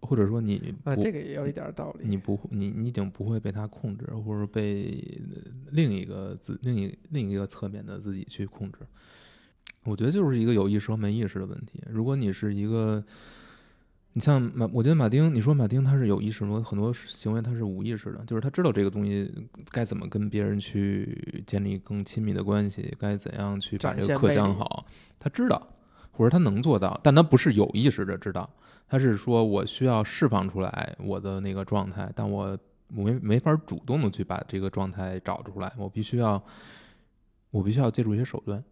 [0.00, 2.08] 或者说你不，啊，这个也有一点道理。
[2.08, 4.98] 你不，你你已经不会被他控制，或者被
[5.34, 5.42] 呃
[5.72, 8.78] 另一个自另一另一个侧面的自己去控制。
[9.86, 11.82] 我觉得就是一个有意识和没意识的问题。
[11.88, 13.02] 如果你是一个，
[14.12, 16.62] 你像马，我觉得马丁，你说马丁他是有意识吗？
[16.64, 19.32] 很多行为他是无意识的，就是他知道这个东西
[19.70, 24.84] 该怎么跟别人去建立更亲密的关系，该怎样去把这个课讲好，
[25.18, 25.68] 他知道，
[26.10, 28.48] 或者他能做到，但他不是有意识的知道，
[28.88, 32.58] 他是说我需要释放出来我的那个状态，但我
[32.94, 36.42] 我没没法主动的去把这个状态找出来，我必须要，
[37.50, 38.62] 我必须要借助一些手段，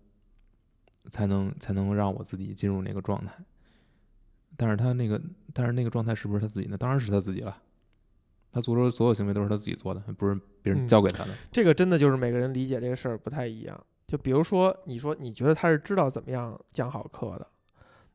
[1.08, 3.32] 才能才能让我自己进入那个状态。
[4.56, 5.20] 但是他那个，
[5.52, 6.76] 但是那个状态是不是他自己呢？
[6.76, 7.56] 当然是他自己了。
[8.52, 11.30] 他做出的所有行为都是他自己做的，不是别人嗯教给他的。
[11.50, 13.78] 这个真的就是每个人理解这个事儿不太一样。
[14.06, 17.46] 就比如说，你说你觉得他是知道怎么样讲好课的，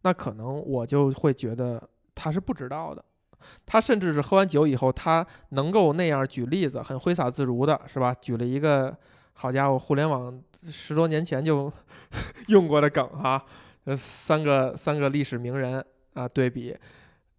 [0.04, 3.04] 那可能我就会觉得他是不知道的。
[3.66, 8.14] 他甚至是喝完酒以后，他能够那样举例子，很挥洒自如的，是吧？
[8.22, 8.96] 举了一个
[9.34, 11.72] 好家伙，互联网十多年前就
[12.48, 13.44] 用过的梗哈，
[13.86, 15.84] 呃，三个三个历史名人
[16.14, 16.76] 啊对比，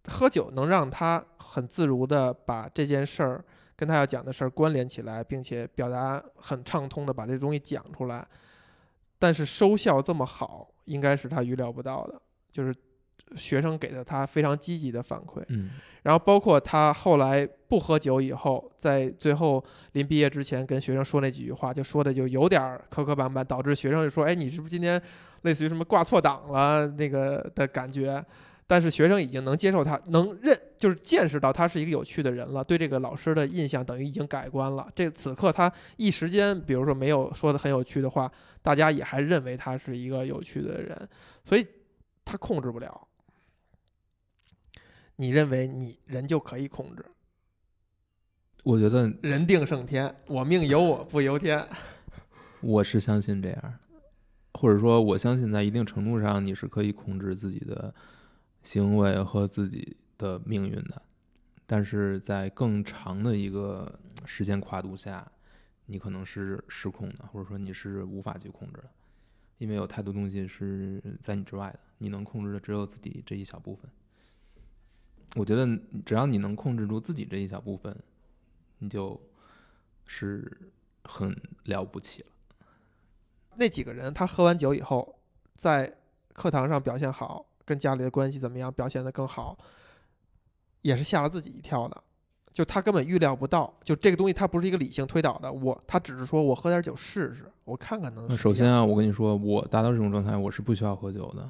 [0.07, 3.43] 喝酒能让他很自如的把这件事儿
[3.75, 8.27] 跟他要讲的事儿关联起来，并且表达很畅通的把这东西讲出来，
[9.19, 12.73] 但是收效这么好，应该是他预料不到的，就是
[13.35, 15.43] 学生给的他非常积极的反馈。
[15.49, 15.71] 嗯
[16.03, 24.99] 然后包括他后来不喝酒以后，在最后临毕业之前跟学生说那几句话，就说的就有点儿磕磕绊绊，导致学生就说：“哎，你是不是今天
[25.43, 28.25] 类似于什么挂错档了那个的感觉？”
[28.65, 34.87] 但是学生已经能接受他，能认就是见识到他是一个有趣的人了，对这个老师的印象等于已经改观了。
[34.95, 38.31] 这此刻他一时间，比如说没有说的很有趣的话，
[38.63, 40.97] 大家也还认为他是一个有趣的人，
[41.45, 41.63] 所以
[42.25, 43.07] 他控制不了。
[45.21, 47.05] 你认为你人就可以控制？
[48.63, 51.63] 我觉得人定胜天，我命由我不由天。
[52.59, 53.79] 我是相信这样，
[54.55, 57.93] 或者说我相信在一定程度上你是可以控制自己的
[58.63, 60.99] 行为和自己的命运的，
[61.67, 65.31] 但是在更长的一个时间跨度下，
[65.85, 68.89] 你可能是失控的，或者说你是无法去控制的，
[69.59, 73.87] 因为有太多东西是在你之外的，你能控制的只有自己这一小部分。
[75.35, 75.65] 我觉得
[76.05, 77.95] 只要你能控制住自己这一小部分，
[78.79, 79.19] 你就
[80.05, 80.71] 是
[81.03, 82.27] 很了不起了。
[83.55, 85.17] 那几个人，他喝完酒以后，
[85.57, 85.97] 在
[86.33, 89.57] 课堂上表现好，跟家里的关系怎么样，表现的更好，
[90.81, 92.03] 也是吓了自己一跳的。
[92.53, 95.49] 就他根本预料不到，就这个东西，它不是一个理性推导的。
[95.49, 98.37] 我他只是说我喝点酒试试，我看看能。
[98.37, 101.49] 首先啊，我跟你说，我达到这种状态，我是不需要喝酒的。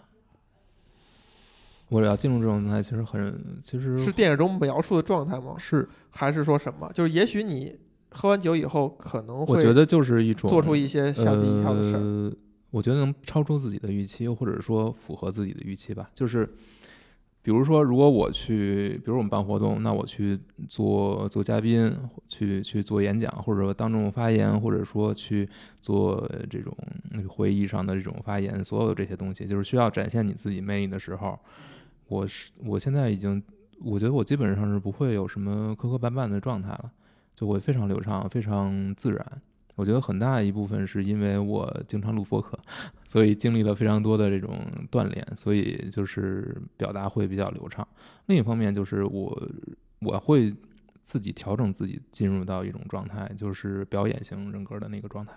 [1.91, 5.55] 我要进入这种状态，其实很，其实是电影中描述的状态吗？
[5.57, 6.89] 是，还是说什么？
[6.93, 7.77] 就是也许你
[8.11, 11.99] 喝完酒以后，可能会我觉得就是一种做出一些吓自己一跳的事儿。
[11.99, 12.31] 呃，
[12.69, 16.09] 我觉得能超出自己的预期，或者说符合自己的预期吧。
[16.13, 16.49] 就是，
[17.41, 20.39] 比如说，如果我去，比如我们办活动，那我去
[20.69, 21.93] 做做嘉宾，
[22.29, 25.49] 去去做演讲，或者说当众发言，或者说去
[25.81, 26.73] 做这种
[27.27, 31.37] 会议上的这种发言，所有的这些东西，就是需要展现你自己魅力的时候，
[32.11, 33.41] 我是我现在已经，
[33.79, 36.91] 我觉得我基本上是不会有什么磕磕绊绊的状态了，
[37.33, 39.41] 就会非常流畅，非常自然。
[39.75, 42.59] 我觉得很大一部分是因为我经常录播客，
[43.07, 44.59] 所以经历了非常多的这种
[44.91, 47.87] 锻炼，所以就是表达会比较流畅。
[48.25, 49.49] 另一方面就是我
[49.99, 50.53] 我会
[51.01, 55.31] 自己调整自己进入到一种状态，就是表演型人格的那个状态，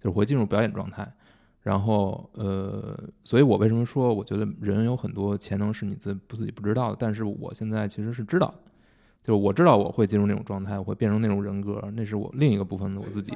[0.00, 1.14] 就是会进入表演状态。
[1.62, 8.70] 然后呃，所以我为什么说我觉得人有很多潜能是你自不自己不知道的，但是我现在其实是知道的。
[9.22, 13.34] 就是我知道我会进入那种状态，我会变成那种人格，那是我另一个部分的我自己，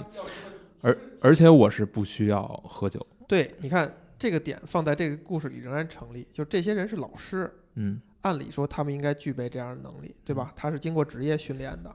[0.81, 3.07] 而而且我是不需要喝酒。
[3.29, 10.55] 对，你看这个点放在这个故事里仍然成立，就这些人是老师，嗯，按理说他们应该具备这样的能力，对吧？
[10.57, 11.95] 他是经过职业训练的，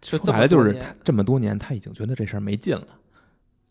[0.00, 2.86] 说这么白了就是他这么多年他已经觉得这事儿没劲了。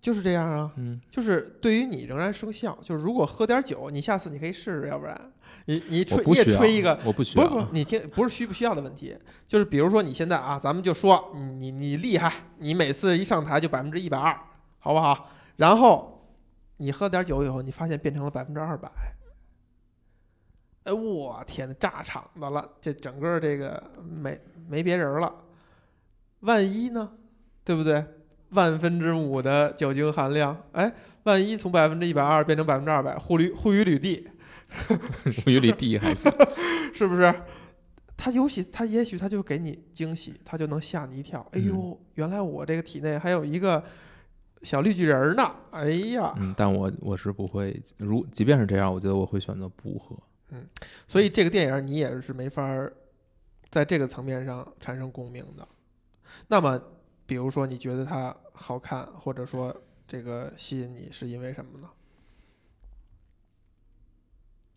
[0.02, 0.72] 就是这样啊。
[0.76, 5.32] 嗯，就是对于你仍然生效，就是如果喝点酒，你下次你可以试试，要不然
[5.66, 9.16] 你你吹你也吹一个，我不需不是不是要，，你听不是需不需要的问题，
[9.48, 14.36] 就是比如说你现在啊，咱们就说你你你厉害，你每次一上台就百分之一百二，
[14.80, 15.30] 好不好？
[15.58, 16.28] 然后
[16.78, 18.90] 你喝点酒以后，你发现变成了百分之二百，
[20.86, 25.32] 哎，我天呐，炸场子了，这整个这个没没别人了，
[26.40, 27.12] 万一呢，
[27.64, 28.04] 对不对？
[28.52, 30.94] 万分之五的酒精含量，哎，
[31.24, 34.28] 万一从百分之一百二变成百分之二百，护驴护于履地，
[35.46, 36.32] 物语里地还行。
[36.94, 37.34] 是不是？
[38.18, 41.46] 他游戏，他也许他就给你惊喜，他就能吓你一跳。
[41.54, 43.84] 哎呦，原来我这个体内还有一个
[44.62, 45.52] 小绿巨人儿呢！
[45.72, 50.16] 哎呀，嗯，但我我是不会，如即便是这样，我觉得我会选择不喝。
[50.54, 50.68] 嗯
[51.08, 52.92] 所以这个电影你也是没法儿
[53.70, 55.68] 在这个层面上产生共鸣的。
[56.48, 56.80] 那么，
[57.32, 59.74] 比如说你觉得它好看，或者说
[60.06, 61.90] 这个吸引你，是因为什么呢？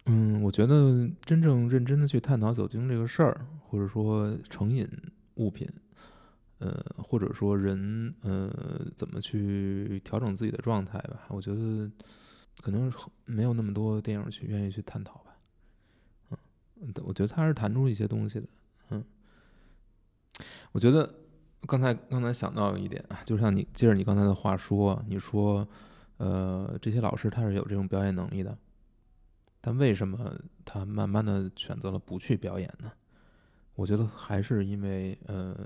[0.05, 4.89] 嗯，我觉得真正认真的去探讨酒精这个事儿，或者说成瘾
[5.35, 5.69] 物品，
[6.59, 8.49] 呃，或者说人呃
[8.95, 11.91] 怎么去调整自己的状态吧，我觉得
[12.63, 12.89] 可能
[13.25, 15.37] 没有那么多电影去愿意去探讨吧。
[16.31, 18.47] 嗯，我觉得他是谈出一些东西的。
[18.91, 19.05] 嗯，
[20.71, 21.13] 我觉得
[21.67, 25.67] 刚才刚才想到一点，就像你接着你刚才的话说，你说
[26.19, 28.57] 呃这些老师他是有这种表演能力的。
[29.61, 32.93] 但为什么他慢慢的选择了不去表演呢？
[33.75, 35.57] 我觉得还是因为，呃，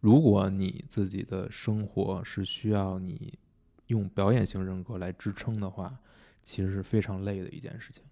[0.00, 3.38] 如果你自己的生活是需要你
[3.86, 5.98] 用表演型人格来支撑的话，
[6.42, 8.04] 其实是非常累的一件事情。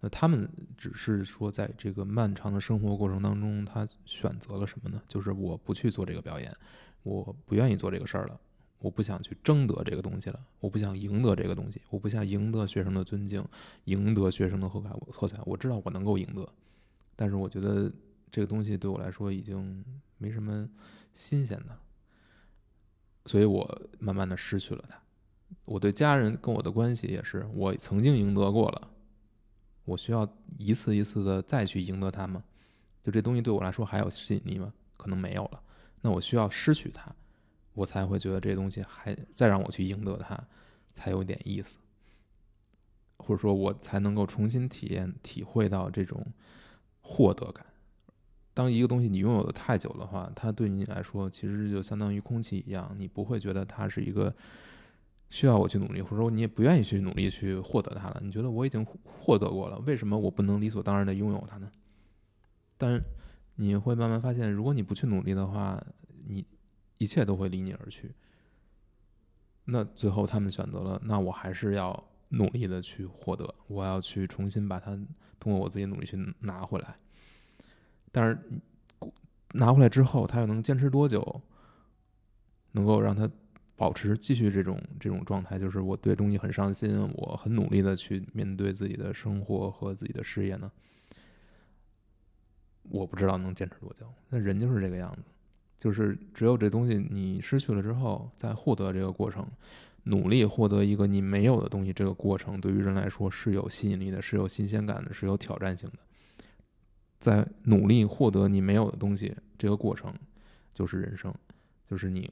[0.00, 5.02] 那他们只是说，在这个漫长的生活过程当中，他选择了什么呢？
[5.08, 6.54] 就是我不去做这个表演，
[7.02, 8.40] 我不愿意做这个事儿了，
[8.78, 13.44] 我不想去争得这个东西了，我不想赢得这个东西，我不想赢得学生的尊敬，
[13.84, 15.38] 赢得学生的喝彩喝彩。
[15.44, 16.48] 我知道我能够赢得，
[17.16, 17.90] 但是我觉得
[18.30, 19.84] 这个东西对我来说已经
[20.18, 20.68] 没什么
[21.12, 21.76] 新鲜的，
[23.26, 24.96] 所以我慢慢的失去了它。
[25.64, 28.90] 我对家人跟我的关系也是，我曾经赢得过了，
[29.88, 30.28] 我需要
[30.58, 32.44] 一次一次的再去赢得它吗。
[33.02, 34.72] 就这东西对我来说还有吸引力吗？
[34.96, 35.62] 可能没有了。
[36.02, 37.14] 那我需要失去它。
[37.74, 40.36] 我才会觉得这东西还再让我去赢得它，
[40.92, 41.78] 才有点意思，
[43.18, 46.26] 或者说，我才能够重新体验、体会到这种
[47.00, 47.64] 获得感。
[48.52, 54.34] 当一个东西你拥有的太久的话，它对你来说其实就相当于空气一样，你不会觉得它是一个
[55.30, 58.20] 需要我去努力，或者说你也不愿意去努力去获得它了。
[58.22, 61.70] 你觉得我已经获得过了，为什么我不能理所当然的拥有它呢？
[62.76, 63.02] 但
[63.56, 65.82] 你会慢慢发现，如果你不去努力的话，
[66.26, 66.44] 你。
[67.00, 68.12] 一切都会离你而去。
[69.66, 74.98] 那最后他们选择了，那我还是要努力的去获得，我要去重新把它
[75.38, 76.96] 通过我自己努力去拿回来。
[78.10, 78.36] 但是
[79.52, 81.40] 拿回来之后，他又能坚持多久？
[82.72, 83.30] 能够让他
[83.78, 90.70] 保持继续这种这种状态，就是我对东西很上心，我很努力的去面对自己的生活和自己的事业呢？
[92.82, 94.04] 我不知道能坚持多久。
[94.30, 95.22] 那人就是这个样子。
[95.78, 99.46] 就是只有这东西你失去了之后，再获得这个过程，
[100.02, 105.98] 努力获得一个你没有的东西，这个过程对于人来说是有吸引力的，是有新鲜感的，是有挑战性的。
[107.20, 110.12] 在努力获得你没有的东西，这个过程
[110.74, 111.32] 就是人生，
[111.88, 112.28] 就是你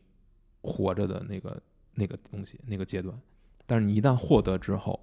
[0.66, 1.62] 活着的那个
[1.94, 3.18] 那个东西那个阶段。
[3.64, 5.00] 但是你一旦获得之后，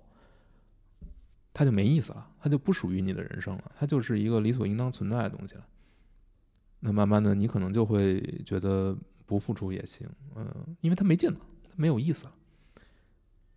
[1.53, 5.65] 它就没意思了，它就不属于你的人生了，它就是一个理所应当存在的东西了。
[6.79, 8.95] 那慢慢的，你可能就会觉得
[9.25, 12.33] 不付出也行，嗯，因为它没劲了，它没有意思了。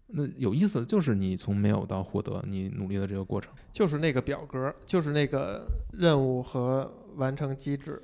[0.09, 8.01] 那有意思的就是你从没有到获得，你努力的这个过程，就是那个表格，就是那个任务和完成机制，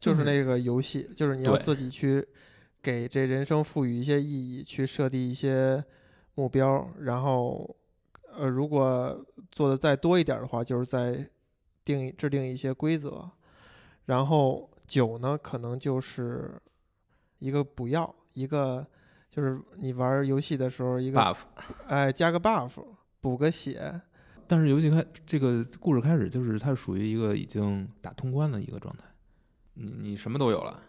[0.00, 2.26] 就是那个游戏，就是你要自己去
[2.84, 5.82] 给这人生赋予一些意义，去设定一些
[6.34, 7.74] 目标，然后，
[8.36, 11.26] 呃，如果做的再多一点的话，就是在
[11.82, 13.30] 定制定一些规则。
[14.04, 16.60] 然后酒呢，可能就是
[17.38, 18.86] 一个补药，一个
[19.30, 21.38] 就是你玩游戏的时候一个 buff，
[21.86, 22.84] 哎，加个 buff，
[23.22, 23.98] 补个血。
[24.46, 29.06] 但是游戏开这个故事开始就是它属于一个已经打通关的一个状态，
[29.72, 30.82] 你你什么都有了，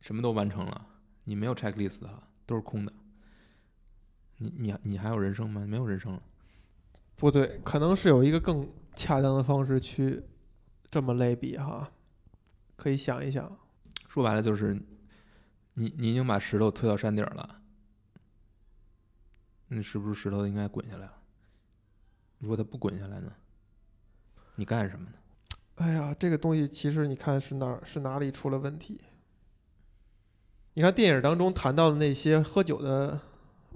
[0.00, 0.86] 什么都完成了，
[1.24, 2.92] 你没有 checklist 了，都是空的。
[4.36, 5.66] 你你你还有人生吗？
[5.66, 6.22] 没有人生了。
[7.16, 10.22] 不对，可能是有一个更恰当的方式去
[10.90, 11.90] 这么类比哈。
[12.76, 13.56] 可以想一想，
[14.08, 14.74] 说白了就是，
[15.74, 17.62] 你你已经把石头推到山顶了，
[19.68, 21.22] 那是不是石头应该滚下来了？
[22.38, 23.32] 如果它不滚下来呢？
[24.56, 25.16] 你干什么呢？
[25.76, 29.00] 哎呀，这个东西其实你看是哪是哪里出了问题？
[30.74, 33.18] 你看电影当中谈到的那些喝酒的，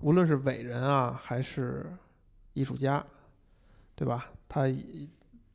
[0.02, 1.86] 无论是伟人啊还是
[2.52, 3.04] 艺术家，
[3.94, 4.30] 对吧？
[4.48, 4.64] 他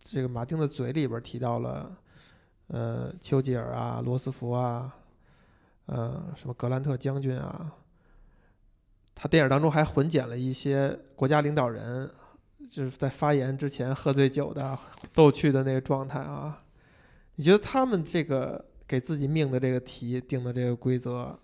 [0.02, 1.96] 这个马丁的嘴里边提到了。
[2.68, 4.92] 呃，丘吉尔啊，罗斯福啊，
[5.86, 7.72] 呃，什么格兰特将军啊，
[9.14, 12.10] 他电影当中还混剪了一些国家领导人，
[12.72, 14.76] 就是在发言之前喝醉酒的
[15.14, 16.64] 逗趣的那个状态啊。
[17.36, 21.38] 你觉得他们这个给自己命的这个题定的这个规则，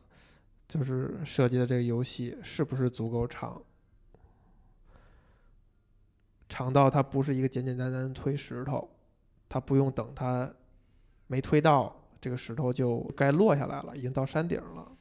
[0.68, 3.62] 就是设计的这个游戏，是不是足够长？
[6.48, 8.90] 长到它不是一个简简单单推石头，
[9.48, 10.52] 它不用等它。
[11.32, 14.92] 没推到，这个石头就该落下来了，已经到山顶了。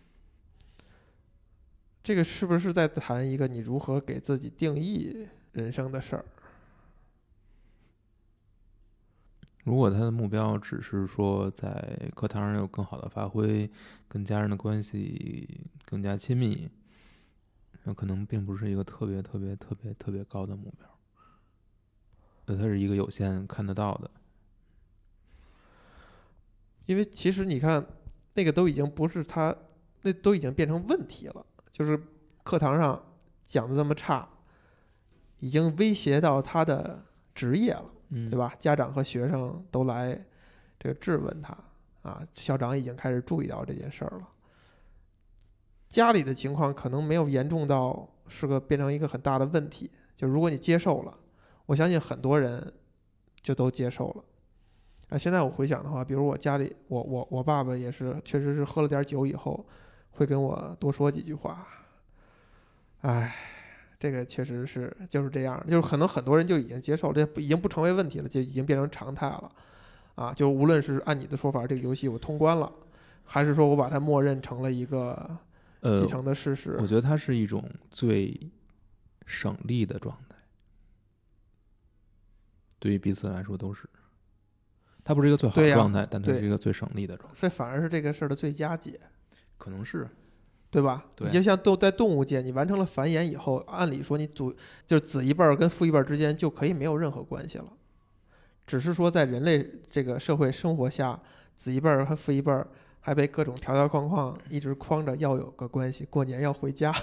[2.02, 6.24] 这个是不是在谈一个你如何给自己定义人生的事儿？
[9.68, 13.70] 如果他的目标只是说在课堂上有更好的发挥，
[14.08, 16.66] 跟家人的关系更加亲密，
[17.82, 20.88] 那可能并不是一个特别特别特别特别高的目标。
[22.46, 24.10] 那它是一个有限看得到的。
[26.86, 27.86] 因为其实你看，
[28.32, 29.54] 那个都已经不是他，
[30.00, 31.44] 那都已经变成问题了。
[31.70, 32.02] 就是
[32.42, 33.04] 课堂上
[33.46, 34.26] 讲的这么差，
[35.40, 37.04] 已经威胁到他的
[37.34, 38.54] 职业了，对吧？
[38.58, 40.18] 家长和学生都来
[40.78, 41.56] 这个质问他
[42.02, 44.28] 啊，校长已经开始注意到这件事儿了。
[45.88, 49.90] 家里的情况可能没有严重到是个变成一个很大的问题。
[50.14, 51.14] 就如果你接受了，
[51.66, 52.72] 我相信很多人
[53.40, 54.24] 就都接受了。
[55.10, 59.66] 啊，现在我回想的话，比如我家里，我我我爸爸也是，确实是喝了点酒以后，
[60.10, 61.66] 会跟我多说几句话。
[63.02, 63.34] 唉，
[63.98, 69.50] 这个确实是就是这样，就是可能很多人就已经接受，这不已经不成为问题了，就已经变成常态了。
[70.14, 72.72] 啊，就无论是按你的说法，这个游戏我通关了，
[73.24, 75.38] 还是说我把它默认成了一个
[75.80, 78.38] 呃继，承的事实，我觉得它是一种最
[79.26, 80.36] 省力的状态，
[82.80, 83.88] 对于彼此来说都是。
[85.04, 89.00] 它不是一个最好的状态，但它是一个最省力的状态，所以反而是这个事儿的最佳解。
[89.56, 90.06] 可能是
[90.70, 91.04] 对吧？
[91.16, 94.54] 对你就像动在动物界，你完成了繁衍以后，按理说你祖
[94.86, 97.64] 就是子一辈儿跟父一辈儿之间就可以没有任何关系了，
[98.66, 101.18] 只是说在人类这个社会生活下，
[101.56, 102.66] 子一辈儿和父一辈儿
[103.00, 106.94] 还被各种条条框框一直框着要有个关系，过年要回家。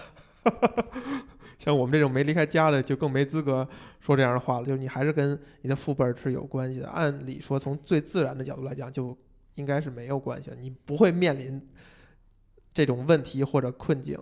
[1.58, 3.68] 像我们这种没离开家的，就更没资格
[4.00, 4.66] 说这样的话了。
[4.66, 6.88] 就是你还是跟你的父辈儿是有关系的。
[6.90, 9.18] 按理说，从最自然的角度来讲，就
[9.56, 11.60] 应该是没有关系的，你不会面临
[12.76, 14.20] 这种问题或者困境。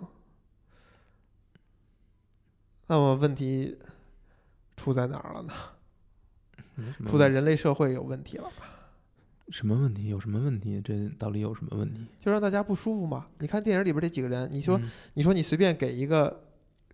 [2.85, 3.77] 那么问题
[4.77, 5.53] 出在哪儿了呢？
[7.07, 8.49] 出在人类社会有问题了，
[9.49, 10.07] 什么问题？
[10.07, 10.79] 有什么问题？
[10.81, 12.05] 这到底有什么问题？
[12.21, 13.27] 就让大家不舒服嘛。
[13.39, 16.43] 你看电影里边这几个人，你说嗯你说你随便给一个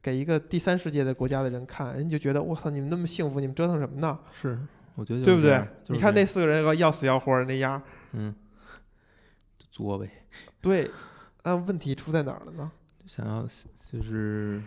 [0.01, 4.18] 给一个第三世界的国家的人看，人家就觉得我操，你们那么幸福，你们折腾什么呢？
[4.32, 4.57] 是，
[4.95, 7.82] 我觉得对不对你看那四个人要死要活的那样，
[8.14, 8.34] 嗯，
[9.72, 10.10] 作呗，
[10.62, 10.89] 对，
[11.50, 12.72] 那问题出在哪儿了呢？
[13.08, 14.62] 想要就是，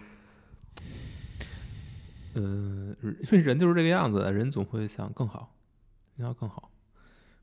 [2.34, 2.42] 呃，
[3.00, 5.54] 因为人就是这个样子，人总会想更好，
[6.16, 6.72] 要更好，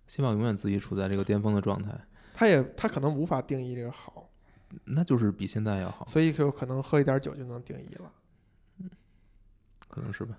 [0.08, 1.98] 希望永远自己处在这个巅峰的状态，
[2.34, 4.30] 他也他可能无法定义这个好，
[4.84, 8.12] 那就是比现在要好，所以就可能喝一点酒就能定义了。
[9.88, 10.38] 可能是吧？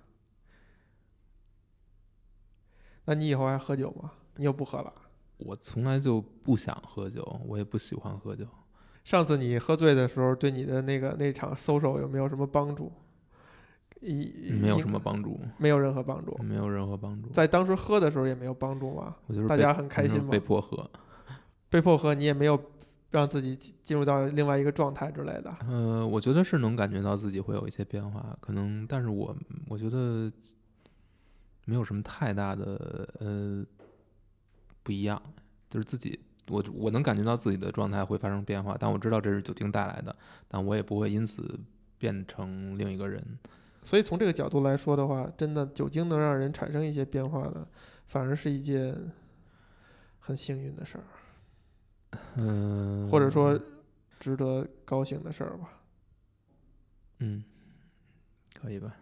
[3.07, 4.13] 那你以后还喝酒吗？
[4.37, 4.93] 你又不喝了。
[5.39, 8.47] 我从来就不想喝酒，我也不喜欢喝酒。
[9.05, 12.93] 上次你喝醉的时候，对你的那个那场 social 有没有什么帮助？
[14.01, 16.35] 一没有什么，帮助，没有任何帮助。
[16.43, 17.29] 没有任何帮助。
[17.29, 19.15] 在当时喝的时候也没有帮助吗？
[19.27, 20.91] 我就是大家很开心吗被迫喝。
[21.69, 22.59] 被迫喝，你也没有
[23.11, 25.55] 让自己进进入到另外一个状态之类的。
[25.69, 29.37] 呃，我觉得是能感觉到自己会有一些变化，可能，但是我
[29.69, 30.33] 我觉得
[31.67, 33.63] 没有什么太大的呃
[34.83, 35.21] 不一样，
[35.69, 36.19] 就是自己
[36.51, 40.15] 我我能感觉到自己的状态会发生变化，但我知道这是酒精带来的，
[40.49, 41.59] 但我也不会因此
[41.99, 43.25] 变成另一个人。
[43.83, 47.67] 所以从这个角度来说的话，真的酒精能让人产生一些变化的，
[48.09, 48.95] 反而是一件
[50.19, 53.59] 很幸运的事儿，嗯、或者说
[54.19, 55.71] 值得高兴的事儿吧。
[57.21, 57.43] 嗯，
[58.61, 58.95] 可以吧？